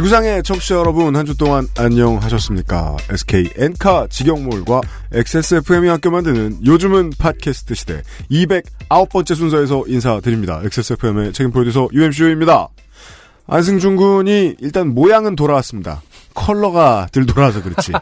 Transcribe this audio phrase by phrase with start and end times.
[0.00, 2.96] 지구상의 청취자 여러분 한 주 동안 안녕하셨습니까?
[3.10, 4.80] SK 엔카 직영몰과
[5.12, 10.62] XSFM이 함께 만드는 요즘은 팟캐스트 시대 209번째 순서에서 인사드립니다.
[10.64, 12.68] XSFM의 책임 프로듀서 UMCU입니다.
[13.46, 16.00] 안승준 군이 일단 모양은 돌아왔습니다.
[16.34, 17.92] 컬러가 들 돌아와서 그렇지.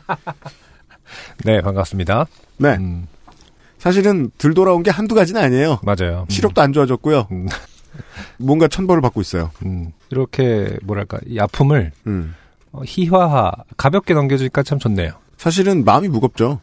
[1.45, 2.27] 네, 반갑습니다.
[2.59, 2.77] 네.
[2.77, 3.09] 음,
[3.79, 5.81] 사실은 들 돌아온 게 한두 가지는 아니에요.
[5.83, 6.27] 맞아요.
[6.29, 7.27] 시력도 안 좋아졌고요.
[7.33, 7.49] 음,
[8.39, 9.51] 뭔가 천벌을 받고 있어요.
[9.65, 12.35] 음, 이렇게 뭐랄까 이 아픔을 음.
[12.73, 15.13] 어, 희화화 가볍게 넘겨주니까 참 좋네요.
[15.37, 16.61] 사실은 마음이 무겁죠.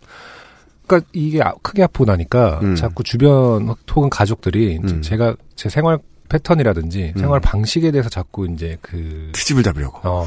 [0.88, 2.76] 그러니까 이게 아- 크게 아프고 나니까 음.
[2.76, 5.02] 자꾸 주변 혹은 가족들이 음.
[5.02, 5.98] 제가 제 생활
[6.30, 7.20] 패턴이라든지 음.
[7.20, 10.00] 생활 방식에 대해서 자꾸 이제 그 트집을 잡으려고.
[10.08, 10.26] 어,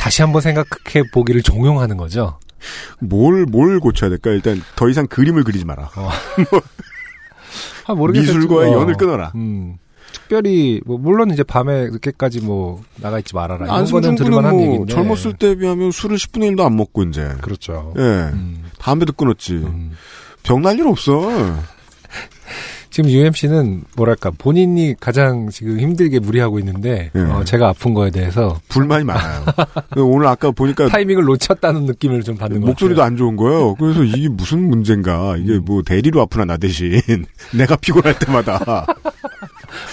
[0.00, 2.38] 다시 한번 생각해 보기를 종용하는 거죠.
[3.00, 4.30] 뭘, 뭘 고쳐야 될까?
[4.30, 5.90] 일단 더 이상 그림을 그리지 마라.
[7.86, 8.36] 아, 모르겠어요.
[8.36, 9.32] 미술과의 어, 연을 끊어라.
[9.36, 9.78] 음.
[10.22, 13.72] 특별히 뭐 물론 이제 밤에 늦게까지 뭐 나가 있지 말아라.
[13.72, 14.94] 안승준 군은 뭐 얘기인데.
[14.94, 17.32] 젊었을 때 비하면 술을 10분의 1도 안 먹고 이제.
[17.40, 17.92] 그렇죠.
[17.96, 18.00] 예.
[18.02, 19.54] 음, 담배도 끊었지.
[19.54, 19.92] 음.
[20.42, 21.28] 병날 일 없어.
[22.90, 27.20] 지금 UMC는 뭐랄까 본인이 가장 지금 힘들게 무리하고 있는데 예.
[27.20, 29.44] 어, 제가 아픈 거에 대해서 불만이 많아요.
[29.96, 33.02] 오늘 아까 보니까 타이밍을 놓쳤다는 느낌을 좀 받는 것 목소리도.
[33.02, 33.74] 안 좋은 거예요.
[33.76, 35.36] 그래서 이게 무슨 문제인가.
[35.36, 35.64] 이게 음.
[35.64, 37.00] 뭐 대리로 아프나 나 대신.
[37.54, 38.86] 내가 피곤할 때마다.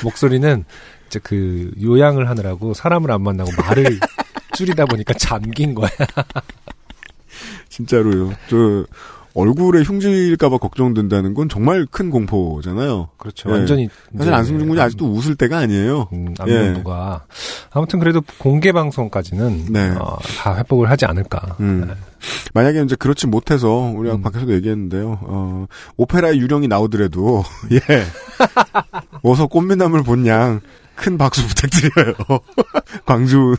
[0.03, 0.65] 목소리는
[1.07, 3.99] 이제 그 요양을 하느라고 사람을 안 만나고 말을
[4.55, 5.89] 줄이다 보니까 잠긴 거야.
[7.69, 8.33] 진짜로요.
[8.49, 8.85] 저
[9.35, 13.09] 얼굴에 흉질까봐 걱정된다는 건 정말 큰 공포잖아요.
[13.17, 13.49] 그렇죠.
[13.49, 13.53] 예.
[13.53, 16.07] 완전히 사실 안승준 군이 아직도 웃을 때가 아니에요.
[16.13, 16.57] 음, 예.
[16.57, 17.25] 안면부가
[17.71, 19.89] 아무튼 그래도 공개 방송까지는 네.
[19.99, 21.57] 어, 다 회복을 하지 않을까.
[21.59, 21.85] 음.
[21.87, 21.93] 네.
[22.53, 24.21] 만약에 이제 그렇지 못해서 우리 가 음.
[24.21, 25.19] 밖에서도 얘기했는데요.
[25.21, 25.65] 어,
[25.97, 27.79] 오페라의 유령이 나오더라도 예.
[29.21, 30.61] 어서 꽃미남을 본 양
[30.95, 32.13] 큰 박수 부탁드려요.
[33.05, 33.55] 광주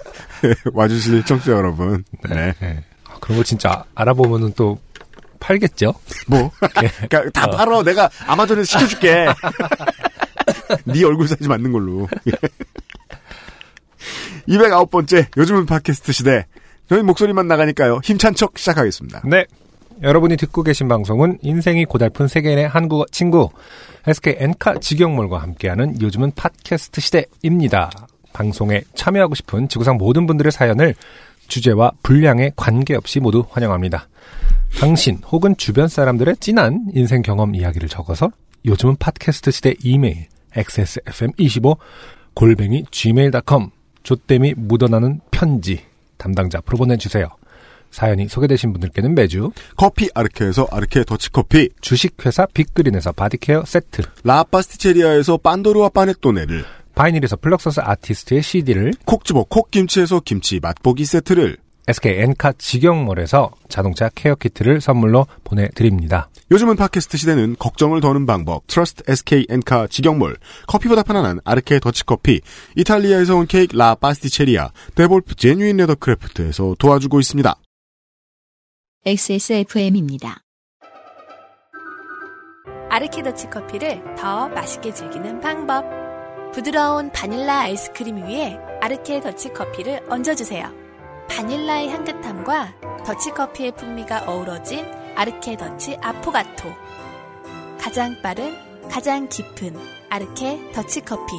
[0.73, 2.03] 와주실 청취자 여러분.
[2.29, 2.55] 네.
[2.61, 2.85] 네.
[3.09, 4.79] 아, 그런 걸 진짜 알아보면은 또
[5.39, 5.95] 팔겠죠.
[6.27, 6.51] 뭐?
[7.09, 7.83] 그러니까 다 팔어.
[7.83, 9.27] 내가 아마존에서 시켜줄게.
[10.85, 12.09] 네 얼굴 사이즈 맞는 걸로.
[14.49, 16.47] 209번째 요즘은 팟캐스트 시대.
[16.89, 18.01] 저희 목소리만 나가니까요.
[18.05, 19.23] 힘찬 척 시작하겠습니다.
[19.25, 19.45] 네.
[20.03, 23.51] 여러분이 듣고 계신 방송은 인생이 고달픈 세계인의 한국어 친구
[24.07, 27.91] SK 엔카 직영몰과 함께하는 요즘은 팟캐스트 시대입니다.
[28.33, 30.95] 방송에 참여하고 싶은 지구상 모든 분들의 사연을
[31.49, 34.09] 주제와 분량에 관계없이 모두 환영합니다.
[34.81, 38.31] 당신 혹은 주변 사람들의 진한 인생 경험 이야기를 적어서
[38.65, 41.79] 요즘은 팟캐스트 시대 이메일 xsfm25
[42.35, 43.71] 골뱅이 gmail.com
[44.03, 45.81] 쪼땜이 묻어나는 편지
[46.17, 47.29] 담당자 앞으로 보내주세요.
[47.91, 56.65] 사연이 소개되신 분들께는 매주 커피 아르케에서 아르케 더치커피, 주식회사 빅그린에서 바디케어 세트, 라파스티체리아에서 빤도르와 파네토네를,
[56.95, 61.57] 바이닐에서 플럭서스 아티스트의 CD를, 콕 집어 콕김치에서 김치 맛보기 세트를,
[61.89, 66.29] SK 엔카 직영몰에서 자동차 케어 키트를 선물로 보내드립니다.
[66.51, 70.37] 요즘은 팟캐스트 시대는 걱정을 더는 방법, 트러스트 SK 엔카 직영몰,
[70.67, 72.41] 커피보다 편안한 아르케 더치커피,
[72.77, 77.57] 이탈리아에서 온 케이크 라 파스티체리아, 데볼프 제뉴인 레더 크래프트에서 도와주고 있습니다.
[79.05, 80.41] XSFM입니다.
[82.89, 85.85] 아르케 더치 커피를 더 맛있게 즐기는 방법.
[86.53, 90.86] 부드러운 바닐라 아이스크림 위에 아르케 더치 커피를 얹어주세요.
[91.29, 96.73] 바닐라의 향긋함과 더치 커피의 풍미가 어우러진 아르케 더치 아포가토.
[97.81, 98.55] 가장 빠른,
[98.91, 99.77] 가장 깊은
[100.11, 101.35] 아르케 더치 커피.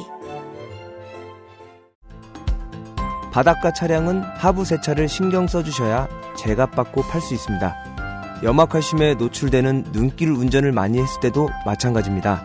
[3.32, 8.40] 바닷가 차량은 하부 세차를 신경 써주셔야 제값 받고 팔 수 있습니다.
[8.42, 12.44] 염화칼슘에 노출되는 눈길 운전을 많이 했을 때도 마찬가지입니다.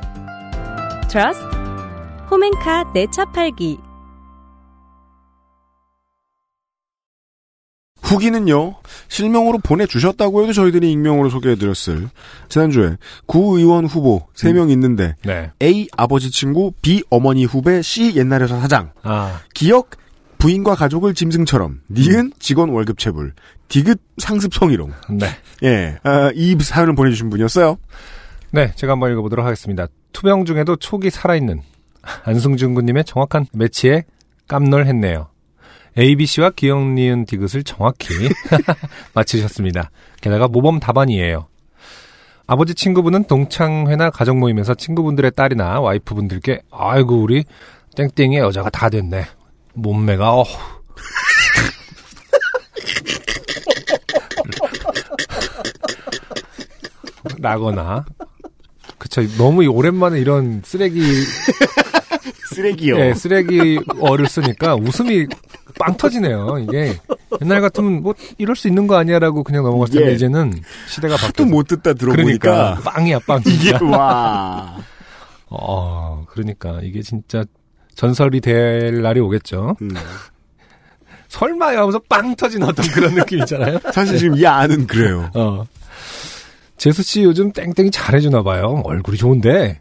[1.09, 1.45] 트러스트
[2.29, 3.79] 엔카 내 차 팔기
[8.03, 8.75] 후기는요,
[9.07, 12.09] 실명으로 보내주셨다고 해도 저희들이 익명으로 소개해드렸을,
[12.49, 15.51] 지난주에 구의원 후보 3명 있는데, 네.
[15.61, 19.91] A 아버지 친구, B 어머니 후배, C 옛날 회사 사장, 아, 기억
[20.37, 23.33] 부인과 가족을 짐승처럼, 니은 직원 월급 체불,
[23.69, 24.91] 디귿 상습 성희롱.
[25.11, 25.27] 네.
[25.63, 27.77] 예, 아, 이 사연을 보내주신 분이었어요.
[28.51, 29.87] 네, 제가 한번 읽어보도록 하겠습니다.
[30.11, 31.61] 투병 중에도 촉이 살아있는
[32.25, 34.03] 안승준 군님의 정확한 매치에
[34.49, 35.32] 깜놀했네요.
[35.97, 38.07] ABC와 기억 니은 디귿을 정확히
[39.13, 39.91] 맞히셨습니다.
[40.21, 41.47] 게다가 모범 답안이에요.
[42.47, 47.45] 아버지 친구분은 동창회나 가족 모임에서 친구분들의 딸이나 와이프분들께 아이고 우리
[47.95, 49.25] 땡땡의 여자가 다 됐네.
[49.75, 50.43] 몸매가 어
[57.39, 58.05] 나거나
[58.97, 61.01] 그쵸 너무 오랜만에 이런 쓰레기
[62.53, 62.99] 쓰레기요.
[62.99, 65.27] 예, 쓰레기어를 쓰니까 웃음이
[65.79, 66.59] 빵 터지네요.
[66.59, 66.95] 이게
[67.41, 70.15] 옛날 같으면 뭐 이럴 수 있는 거 아니야라고 그냥 넘어갔을 텐데 예.
[70.15, 70.53] 이제는
[70.87, 73.79] 시대가 바뀌어서 못 듣다 들어보니까 그러니까 빵이야 빵 이게 진짜.
[73.85, 74.77] 와.
[75.49, 77.43] 어, 그러니까 이게 진짜
[77.95, 79.75] 전설이 될 날이 오겠죠.
[79.81, 79.91] 음.
[81.27, 83.79] 설마요 하면서 빵 터진 어떤 그런 느낌 있잖아요.
[83.93, 85.29] 사실 지금 이 안은 그래요.
[85.33, 85.65] 어.
[86.77, 88.81] 재수 씨 요즘 땡땡이 잘해주나 봐요.
[88.83, 89.79] 얼굴이 좋은데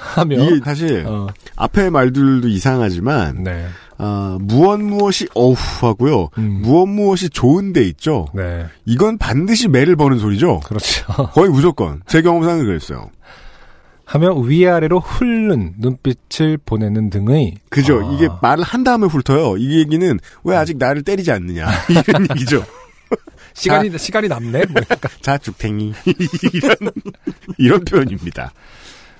[0.00, 3.66] 하면 이게 사실 어, 앞에 말들도 이상하지만 네,
[3.98, 6.30] 아, 무엇 무엇이 어후 하고요.
[6.38, 6.60] 음.
[6.62, 8.26] 무엇 무엇이 좋은데 있죠.
[8.34, 10.60] 네, 이건 반드시 매를 버는 소리죠.
[10.60, 11.06] 그렇죠.
[11.32, 13.10] 거의 무조건 제 경험상은 그랬어요.
[14.04, 18.04] 하며 위아래로 훑는 눈빛을 보내는 등의 그죠.
[18.04, 19.56] 아, 이게 말을 한 다음에 훑어요.
[19.56, 22.64] 이 얘기는 왜 아직 나를 때리지 않느냐 이런 얘기죠.
[23.54, 24.64] 시간이 시간이 남네.
[24.70, 24.82] 뭐
[25.20, 25.92] 자죽탱이
[26.52, 26.74] 이런
[27.58, 28.52] 이런 표현입니다.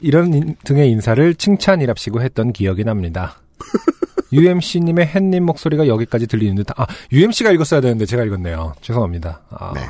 [0.01, 3.37] 이런 인- 등의 인사를 칭찬이랍시고 했던 기억이 납니다.
[4.33, 8.75] UMC님의 햇님 목소리가 여기까지 들리는 듯, 아, UMC가 읽었어야 되는데 제가 읽었네요.
[8.81, 9.41] 죄송합니다.
[9.51, 9.83] 아, 네.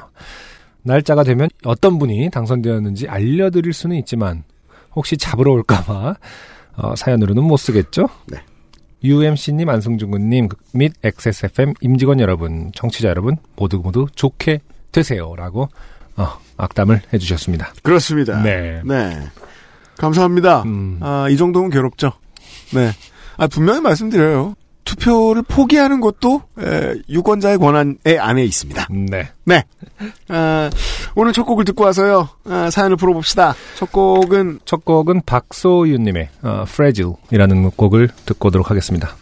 [0.82, 4.44] 날짜가 되면 어떤 분이 당선되었는지 알려드릴 수는 있지만,
[4.96, 6.16] 혹시 잡으러 올까봐,
[6.76, 8.08] 어, 사연으로는 못 쓰겠죠?
[8.28, 8.38] 네.
[9.04, 14.60] UMC님, 안승준 군님 및 XSFM 임직원 여러분, 청취자 여러분, 모두 모두 좋게
[14.90, 15.34] 되세요.
[15.36, 15.68] 라고,
[16.16, 17.74] 어, 악담을 해주셨습니다.
[17.82, 18.42] 그렇습니다.
[18.42, 18.80] 네.
[18.84, 19.20] 네.
[20.00, 20.62] 감사합니다.
[20.62, 20.96] 음.
[21.00, 22.12] 아, 이 정도면 괴롭죠.
[22.74, 22.90] 네.
[23.36, 24.54] 아, 분명히 말씀드려요.
[24.84, 28.88] 투표를 포기하는 것도 에, 유권자의 권한에 안에 있습니다.
[28.90, 29.28] 네.
[29.44, 29.64] 네.
[30.28, 30.70] 아,
[31.14, 32.30] 오늘 첫 곡을 듣고 와서요.
[32.44, 33.54] 아, 사연을 풀어봅시다.
[33.76, 39.14] 첫 곡은 첫 곡은 박소윤님의 어, Fragile이라는 곡을 듣고 오도록 하겠습니다.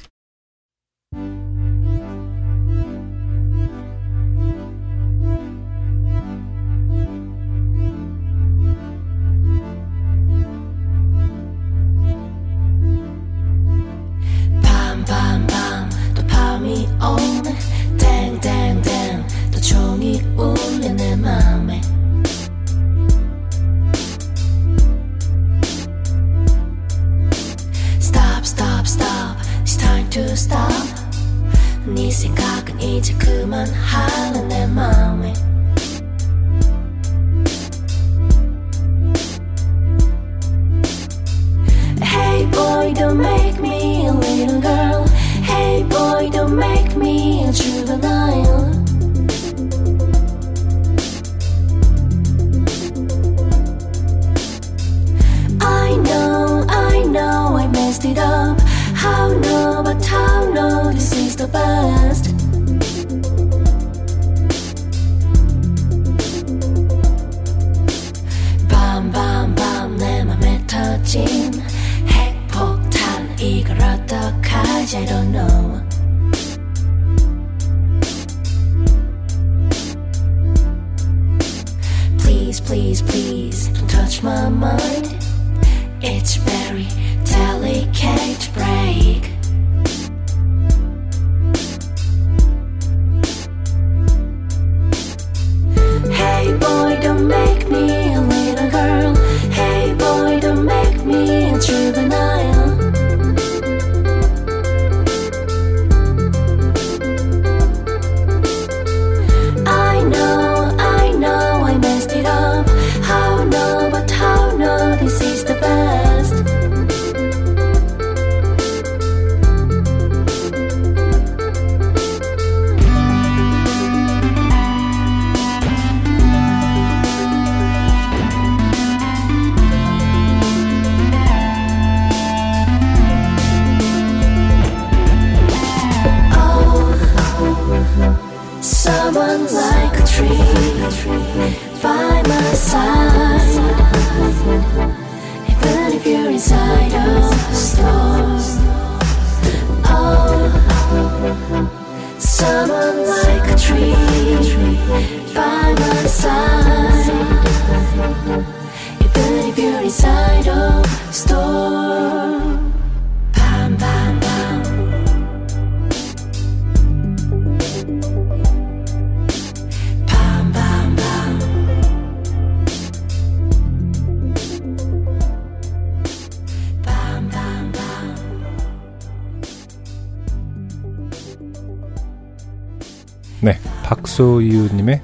[184.18, 185.00] 소유님의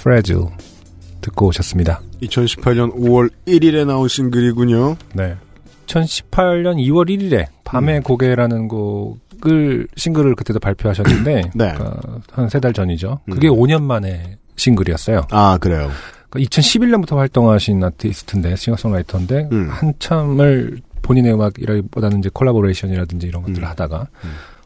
[0.00, 0.46] Fragile
[1.20, 2.00] 듣고 오셨습니다.
[2.22, 4.96] 2018년 5월 1일에 나온 싱글이군요.
[5.14, 5.36] 네.
[5.86, 8.02] 2018년 2월 1일에 밤의 음.
[8.02, 11.74] 고개라는 곡을 싱글을 그때도 발표하셨는데 네.
[12.32, 13.20] 한세 달 전이죠.
[13.26, 13.34] 음.
[13.34, 15.28] 그게 5년 만에 싱글이었어요.
[15.30, 15.88] 아, 그래요.
[16.32, 19.68] 2011년부터 활동하신 아티스트인데 싱어송라이터인데 음.
[19.70, 23.68] 한참을 본인의 음악이라기보다는 이제 콜라보레이션이라든지 이런 것들을 음.
[23.68, 24.08] 하다가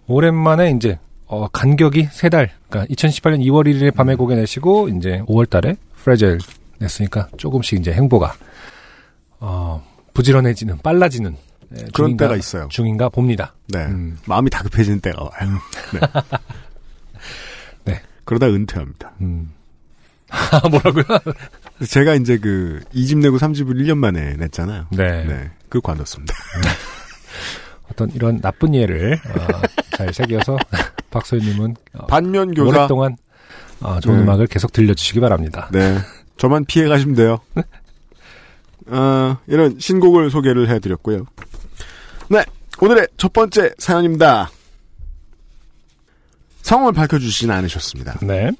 [0.06, 0.98] 오랜만에 이제
[1.32, 6.38] 어, 간격이 세 달, 그러니까 2018년 2월 1일에 밤의 곡에 내시고 이제 5월 달에 프레젤
[6.78, 8.34] 냈으니까 조금씩 이제 행보가
[9.40, 11.34] 어, 부지런해지는 빨라지는
[11.70, 12.68] 예, 그런 중인가, 때가 있어요.
[12.68, 13.54] 중인가 봅니다.
[13.68, 13.86] 네.
[13.86, 14.18] 음.
[14.26, 15.58] 마음이 다급해지는 때가 와요.
[17.86, 17.94] 네.
[17.94, 18.02] 네.
[18.26, 19.12] 그러다 은퇴합니다.
[19.22, 19.52] 음.
[20.70, 21.04] 뭐라고요?
[21.88, 24.88] 제가 이제 그 2집 내고 3집을 1년 만에 냈잖아요.
[24.90, 25.24] 네.
[25.24, 25.50] 네.
[25.70, 26.34] 그걸 관뒀습니다.
[27.90, 29.62] 어떤 이런 나쁜 예를 어,
[29.96, 30.58] 잘 새겨서
[31.12, 32.68] 박소희님은 어, 반면 교사.
[32.78, 33.16] 오랫동안
[33.80, 34.22] 어, 좋은 네.
[34.22, 35.68] 음악을 계속 들려주시기 바랍니다.
[35.72, 35.98] 네.
[36.38, 37.38] 저만 피해 가시면 돼요.
[38.86, 41.26] 어, 이런 신곡을 소개를 해드렸고요.
[42.28, 42.44] 네.
[42.80, 44.50] 오늘의 첫 번째 사연입니다.
[46.62, 48.18] 성을 밝혀주시진 않으셨습니다.
[48.22, 48.50] 네.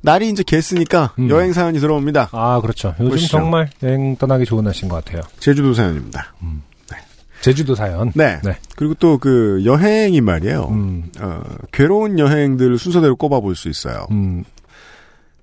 [0.00, 1.28] 날이 이제 개쓰니까 음.
[1.30, 2.30] 여행 사연이 들어옵니다.
[2.32, 2.94] 아, 그렇죠.
[2.98, 3.32] 요즘 보시죠.
[3.32, 5.22] 정말 여행 떠나기 좋은 날씨인 것 같아요.
[5.38, 6.34] 제주도 사연입니다.
[7.40, 8.12] 제주도 사연.
[8.14, 8.40] 네.
[8.44, 8.56] 네.
[8.76, 10.68] 그리고 또 그 여행이 말이에요.
[10.70, 11.42] 음, 어,
[11.72, 14.06] 괴로운 여행들 순서대로 꼽아볼 수 있어요.
[14.10, 14.44] 음,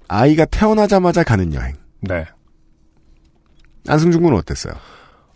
[0.08, 1.76] 아이가 태어나자마자 가는 여행.
[2.02, 2.26] 네.
[3.88, 4.74] 안승준 군은 어땠어요?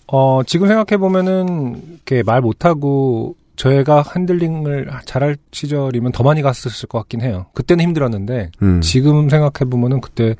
[0.07, 7.21] 어, 지금 생각해보면은, 이렇게 말 못하고, 저희가 핸들링을 잘할 시절이면 더 많이 갔었을 것 같긴
[7.21, 7.45] 해요.
[7.53, 8.81] 그때는 힘들었는데, 음.
[8.81, 10.35] 지금 생각해보면은 그때,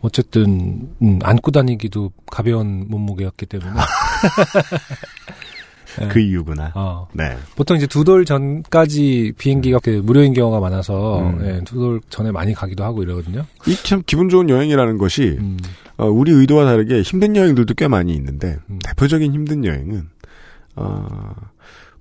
[0.00, 3.72] 어쨌든, 음, 안고 다니기도 가벼운 몸무게였기 때문에.
[6.10, 6.72] 그 이유구나.
[6.74, 7.36] 어, 네.
[7.56, 11.40] 보통 이제 두 돌 전까지 비행기가 그 무료인 경우가 많아서, 음.
[11.44, 13.44] 예, 두돌 전에 많이 가기도 하고 이러거든요.
[13.66, 15.58] 이 참 기분 좋은 여행이라는 것이 음,
[15.96, 18.78] 어, 우리 의도와 다르게 힘든 여행들도 꽤 많이 있는데 음.
[18.84, 20.08] 대표적인 힘든 여행은
[20.76, 21.34] 어,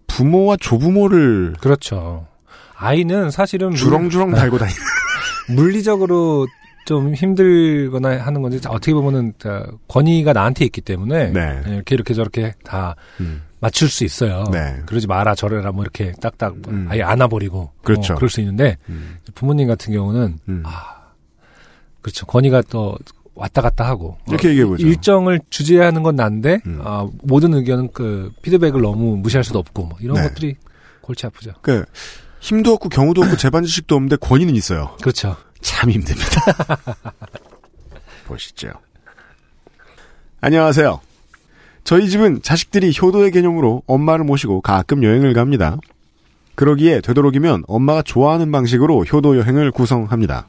[0.08, 2.28] 부모와 조부모를 그렇죠.
[2.76, 4.80] 아이는 사실은 물- 주렁주렁 달고 다니는
[5.56, 6.48] 물리적으로
[6.86, 11.62] 좀 힘들거나 하는 건지 어떻게 보면은 다 권위가 나한테 있기 때문에 네.
[11.68, 13.42] 예, 이렇게 이렇게 저렇게 다 음.
[13.60, 14.46] 맞출 수 있어요.
[14.52, 14.82] 네.
[14.86, 16.88] 그러지 마라 저래라 뭐 이렇게 딱딱 음.
[16.90, 18.14] 아예 안아버리고 그렇죠.
[18.14, 19.18] 어, 그럴 수 있는데 음.
[19.36, 20.64] 부모님 같은 경우는 음.
[20.66, 21.12] 아
[22.02, 22.98] 그렇죠 권위가 또
[23.36, 24.86] 왔다 갔다 하고 이렇게 어, 얘기해 보죠.
[24.88, 26.82] 일정을 주재하는 건 난데 음.
[26.84, 30.24] 아, 모든 의견은 그 피드백을 너무 무시할 수도 없고 뭐 이런 네.
[30.24, 30.56] 것들이
[31.02, 31.54] 골치 아프죠.
[31.62, 31.86] 그
[32.40, 34.96] 힘도 없고 경우도 없고 재반 지식도 없는데 권위는 있어요.
[35.02, 35.36] 그렇죠.
[35.62, 36.42] 참 힘듭니다.
[38.28, 38.72] 보시죠.
[40.42, 41.02] 안녕하세요.
[41.90, 45.76] 저희 집은 자식들이 효도의 개념으로 엄마를 모시고 가끔 여행을 갑니다.
[46.54, 50.48] 그러기에 되도록이면 엄마가 좋아하는 방식으로 효도 여행을 구성합니다.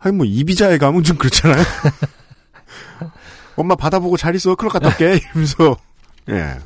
[0.00, 1.64] 아니 뭐 이비자에 가면 좀 그렇잖아요.
[3.56, 4.54] 엄마 받아보고 잘 있어.
[4.54, 5.18] 클럽 갔다 올게.
[5.30, 5.78] 이러면서
[6.28, 6.58] 예.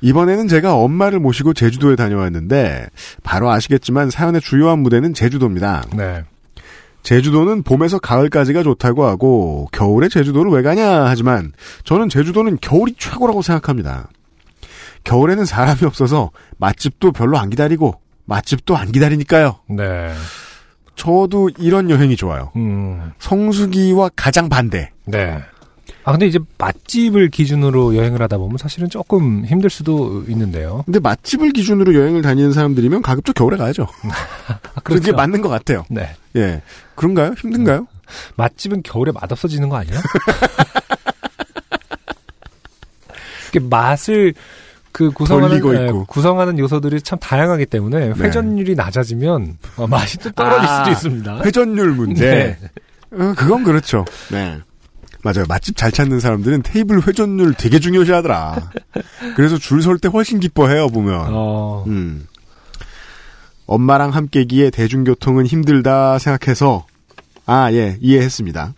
[0.00, 2.86] 이번에는 제가 엄마를 모시고 제주도에 다녀왔는데
[3.22, 5.84] 바로 아시겠지만 사연의 주요한 무대는 제주도입니다.
[5.94, 6.24] 네.
[7.02, 11.52] 제주도는 봄에서 가을까지가 좋다고 하고 겨울에 제주도를 왜 가냐 하지만
[11.84, 14.08] 저는 제주도는 겨울이 최고라고 생각합니다.
[15.04, 19.56] 겨울에는 사람이 없어서 맛집도 별로 안 기다리고 맛집도 안 기다리니까요.
[19.68, 20.12] 네.
[20.94, 22.52] 저도 이런 여행이 좋아요.
[22.56, 23.12] 음.
[23.18, 24.90] 성수기와 가장 반대.
[25.06, 25.42] 네.
[26.04, 30.82] 아 근데 이제 맛집을 기준으로 여행을 하다 보면 사실은 조금 힘들 수도 있는데요.
[30.84, 33.86] 근데 맛집을 기준으로 여행을 다니는 사람들이면 가급적 겨울에 가야죠.
[34.48, 35.84] 아, 그게 맞는 것 같아요.
[35.88, 36.10] 네.
[36.36, 36.62] 예.
[36.96, 37.34] 그런가요?
[37.38, 37.86] 힘든가요?
[38.36, 39.80] 맛집은 겨울에 맛없어지는 거?
[43.48, 44.34] 이게 맛을
[44.90, 46.04] 그 구성하는 있고.
[46.06, 48.14] 구성하는 요소들이 참 다양하기 때문에 네.
[48.24, 51.42] 회전율이 낮아지면 어, 맛이 또 떨어질 아, 수도 있습니다.
[51.44, 52.30] 회전율 문제.
[52.30, 52.58] 네.
[53.12, 54.04] 어, 그건 그렇죠.
[54.30, 54.58] 네.
[55.22, 55.44] 맞아요.
[55.48, 58.70] 맛집 잘 찾는 사람들은 테이블 회전율 되게 중요시 하더라.
[59.36, 61.26] 그래서 줄 설 때 훨씬 기뻐해요, 보면.
[61.30, 62.26] 어, 음.
[63.66, 66.86] 엄마랑 함께기에 대중교통은 힘들다 생각해서,
[67.46, 68.74] 아, 예, 이해했습니다.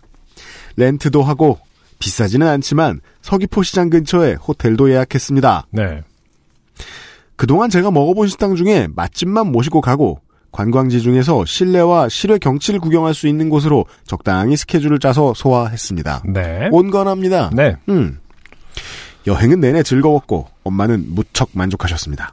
[0.77, 1.59] 렌트도 하고,
[1.99, 5.67] 비싸지는 않지만, 서귀포 시장 근처에 호텔도 예약했습니다.
[5.71, 6.01] 네.
[7.35, 10.21] 그동안 제가 먹어본 식당 중에 맛집만 모시고 가고
[10.55, 16.23] 관광지 중에서 실내와 실외 경치를 구경할 수 있는 곳으로 적당히 스케줄을 짜서 소화했습니다.
[16.27, 16.69] 네.
[16.71, 17.49] 온건합니다.
[17.53, 17.75] 네.
[17.89, 18.19] 음.
[19.27, 22.31] 여행은 내내 즐거웠고 엄마는 무척 만족하셨습니다.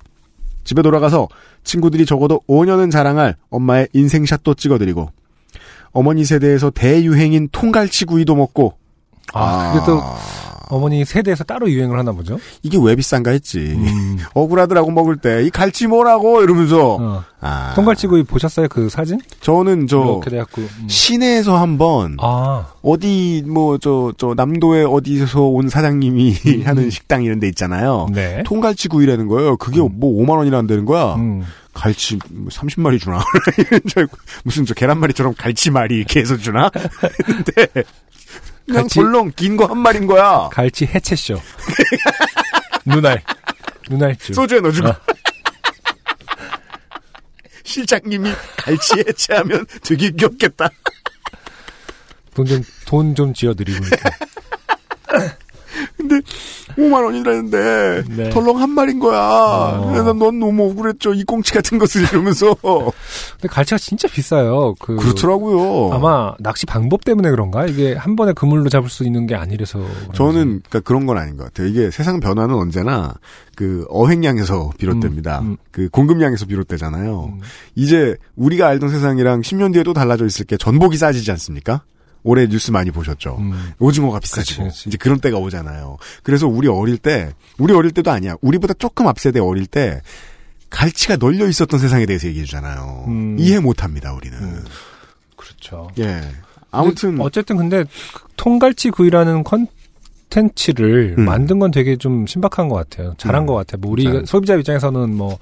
[0.63, 1.27] 집에 돌아가서
[1.65, 5.11] 친구들이 적어도 5년은 자랑할 엄마의 인생샷도 찍어드리고
[5.91, 8.75] 어머니 세대에서 대유행인 통갈치 구이도 먹고
[9.35, 10.01] 아, 이게 또
[10.73, 12.39] 어머니 세대에서 따로 유행을 하나 보죠.
[12.63, 13.59] 이게 왜 비싼가 했지.
[13.59, 14.19] 음.
[14.35, 17.25] 억울하더라고 먹을 때 이 갈치 뭐라고 이러면서 어.
[17.41, 19.19] 아, 통갈치구이 보셨어요 그 사진?
[19.41, 20.21] 저는 저.
[20.59, 20.89] 음.
[20.89, 27.49] 시내에서 한번 아, 어디 뭐 저 저 남도에 어디서 온 사장님이 하는 식당 이런 데
[27.49, 28.07] 있잖아요.
[28.11, 28.15] 음.
[28.15, 28.43] 네.
[28.47, 29.57] 통갈치 구이라는 거예요.
[29.57, 29.89] 그게 음.
[29.95, 31.15] 뭐 5만 원이나 되는 거야.
[31.17, 31.43] 음.
[31.75, 33.23] 갈치 뭐 30마리 주나?
[33.59, 36.71] 이런 줄 알고 무슨 저 계란말이처럼 갈치말이 이렇게 해서 주나?
[37.25, 37.67] 근데
[38.67, 40.49] 그냥 갈치- 덜렁 긴 거 한 마리인 거야.
[40.53, 41.41] 갈치 해체쇼.
[42.87, 43.23] 눈알.
[43.91, 44.35] 눈알주.
[44.35, 44.89] 소주에 넣어주고.
[44.89, 44.97] 어.
[47.65, 50.69] 실장님이 갈치 해체하면 되게 귀엽겠다.
[52.35, 53.85] 돈 좀, 돈 좀 지어드리고.
[53.85, 54.03] 이렇게.
[56.13, 56.23] 근데
[56.77, 58.31] 5만 원이라는데 네.
[58.31, 59.19] 덜렁 한 마리인 거야.
[59.19, 59.91] 어.
[59.91, 61.15] 그래서 넌 너무 억울했죠.
[61.15, 62.55] 이 꽁치 같은 것을 이러면서.
[62.55, 64.75] 근데 갈치가 진짜 비싸요.
[64.79, 64.97] 그.
[64.97, 65.93] 그렇더라고요.
[65.93, 67.67] 아마 낚시 방법 때문에 그런가?
[67.67, 69.81] 이게 한 번에 그물로 잡을 수 있는 게 아니라서.
[70.15, 71.69] 저는 그러니까 그런 건 아닌 것 같아요.
[71.69, 73.15] 이게 세상 변화는 언제나
[73.55, 75.41] 그 어획량에서 비롯됩니다.
[75.41, 75.57] 음, 음.
[75.71, 77.33] 그 공급량에서 비롯되잖아요.
[77.35, 77.41] 음.
[77.75, 81.83] 이제 우리가 알던 세상이랑 10년 뒤에 또 달라져 있을 게 전복이 싸지지 않습니까?
[82.25, 83.37] 올해 뉴스 많이 보셨죠.
[83.41, 83.73] 음.
[83.79, 84.89] 오징어가 비싸지고 그치, 그치.
[84.89, 85.99] 이제 그런 때가 오잖아요.
[86.23, 88.37] 그래서 우리 어릴 때 우리 어릴 때도 아니야.
[88.41, 90.01] 우리보다 조금 앞세대 어릴 때
[90.71, 93.05] 갈치가 널려 있었던 세상에 대해서 얘기해 주잖아요.
[93.09, 93.37] 음.
[93.39, 94.39] 이해 못 합니다, 우리는.
[94.39, 94.65] 음.
[95.37, 95.91] 그렇죠.
[95.97, 96.05] 네.
[96.05, 96.23] 예.
[96.71, 99.45] 아무튼 근데 어쨌든 근데 그 통갈치 구이라는
[100.31, 101.25] 컨텐츠를 음.
[101.25, 103.15] 만든 건 되게 좀 신박한 것 같아요.
[103.19, 103.47] 잘한 음.
[103.47, 103.81] 것 같아요.
[103.81, 104.25] 뭐 우리 잘.
[104.27, 105.39] 소비자 입장에서는 뭐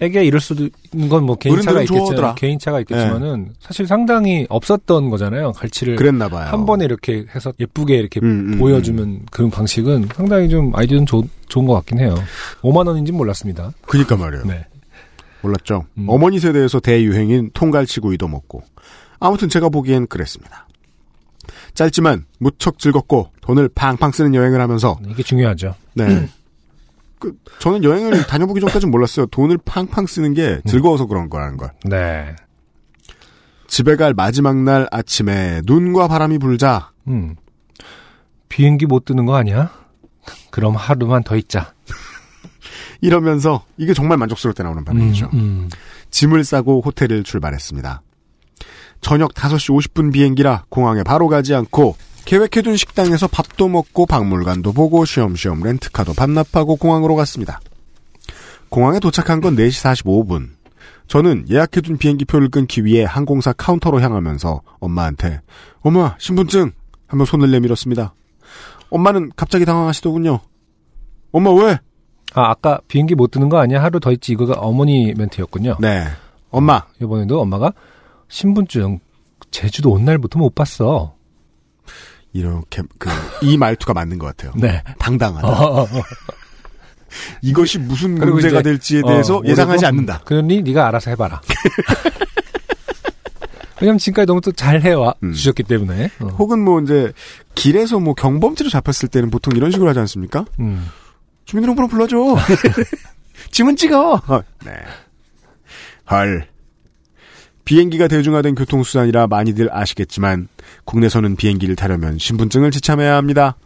[0.00, 2.34] 애게 이럴 수도 있는 건뭐 개인차가 있겠지만.
[2.34, 5.52] 개인차가 있겠지만은 사실 상당히 없었던 거잖아요.
[5.52, 6.48] 갈치를 그랬나 봐요.
[6.48, 11.24] 한 번에 이렇게 해서 예쁘게 이렇게 음, 음, 보여주면 그런 방식은 상당히 좀 아이디어는 좋,
[11.48, 12.14] 좋은 것 같긴 해요.
[12.62, 13.72] 5만 원인지는 몰랐습니다.
[13.86, 14.44] 그니까 말이에요.
[14.46, 14.66] 네.
[15.42, 15.84] 몰랐죠.
[15.98, 16.06] 음.
[16.08, 18.62] 어머니 세대에서 대유행인 통갈치 구이도 먹고.
[19.18, 20.66] 아무튼 제가 보기엔 그랬습니다.
[21.74, 25.74] 짧지만 무척 즐겁고 돈을 팡팡 쓰는 여행을 하면서 이게 중요하죠.
[25.94, 26.28] 네.
[27.20, 29.26] 그 저는 여행을 다녀보기 전까지는 몰랐어요.
[29.26, 31.70] 돈을 팡팡 쓰는 게 즐거워서 그런 거라는 걸.
[31.84, 32.34] 네.
[33.68, 37.36] 집에 갈 마지막 날 아침에 눈과 바람이 불자 음.
[38.48, 39.70] 비행기 못 뜨는 거 아니야?
[40.50, 41.72] 그럼 하루만 더 있자.
[43.00, 45.30] 이러면서 이게 정말 만족스러울 때 나오는 반응이죠.
[45.34, 45.68] 음, 음.
[46.10, 48.02] 짐을 싸고 호텔을 출발했습니다.
[49.00, 51.96] 저녁 5시 50분 비행기라 공항에 바로 가지 않고
[52.30, 57.58] 계획해둔 식당에서 밥도 먹고 박물관도 보고 쉬엄쉬엄 렌트카도 반납하고 공항으로 갔습니다.
[58.68, 60.50] 공항에 도착한 건 4시 45분.
[61.08, 65.40] 저는 예약해둔 비행기표를 끊기 위해 항공사 카운터로 향하면서 엄마한테
[65.80, 66.70] 엄마 신분증
[67.08, 68.14] 하며 손을 내밀었습니다.
[68.90, 70.38] 엄마는 갑자기 당황하시더군요.
[71.32, 71.80] 엄마 왜?
[72.34, 73.82] 아, 아까 비행기 못 뜨는 거 아니야?
[73.82, 74.30] 하루 더 있지.
[74.34, 75.78] 이거가 어머니 멘트였군요.
[75.80, 76.04] 네.
[76.52, 77.72] 엄마 이번에도 엄마가
[78.28, 79.00] 신분증
[79.50, 81.18] 제주도 온 날부터 못 봤어.
[82.32, 83.08] 이렇게 그
[83.42, 84.52] 이 말투가 맞는 것 같아요.
[84.56, 84.82] 네.
[84.98, 85.46] 당당하다.
[85.48, 86.02] 어, 어, 어.
[87.42, 90.20] 이것이 무슨 문제가 이제, 될지에 대해서 어, 예상하지 않는다.
[90.24, 91.40] 그러니 네가 알아서 해봐라.
[93.80, 95.32] 왜냐면 지금까지 너무 또 잘 해와 음.
[95.32, 96.10] 주셨기 때문에.
[96.20, 96.26] 어.
[96.38, 97.12] 혹은 뭐 이제
[97.54, 100.44] 길에서 뭐 경범죄로 잡혔을 때는 보통 이런 식으로 하지 않습니까?
[100.60, 100.86] 음.
[101.46, 102.16] 주민등록번호 불러줘.
[103.50, 104.20] 지문 찍어.
[104.66, 104.72] 네.
[106.10, 106.46] 헐.
[107.64, 110.48] 비행기가 대중화된 교통수단이라 많이들 아시겠지만
[110.84, 113.56] 국내선은 비행기를 타려면 신분증을 지참해야 합니다.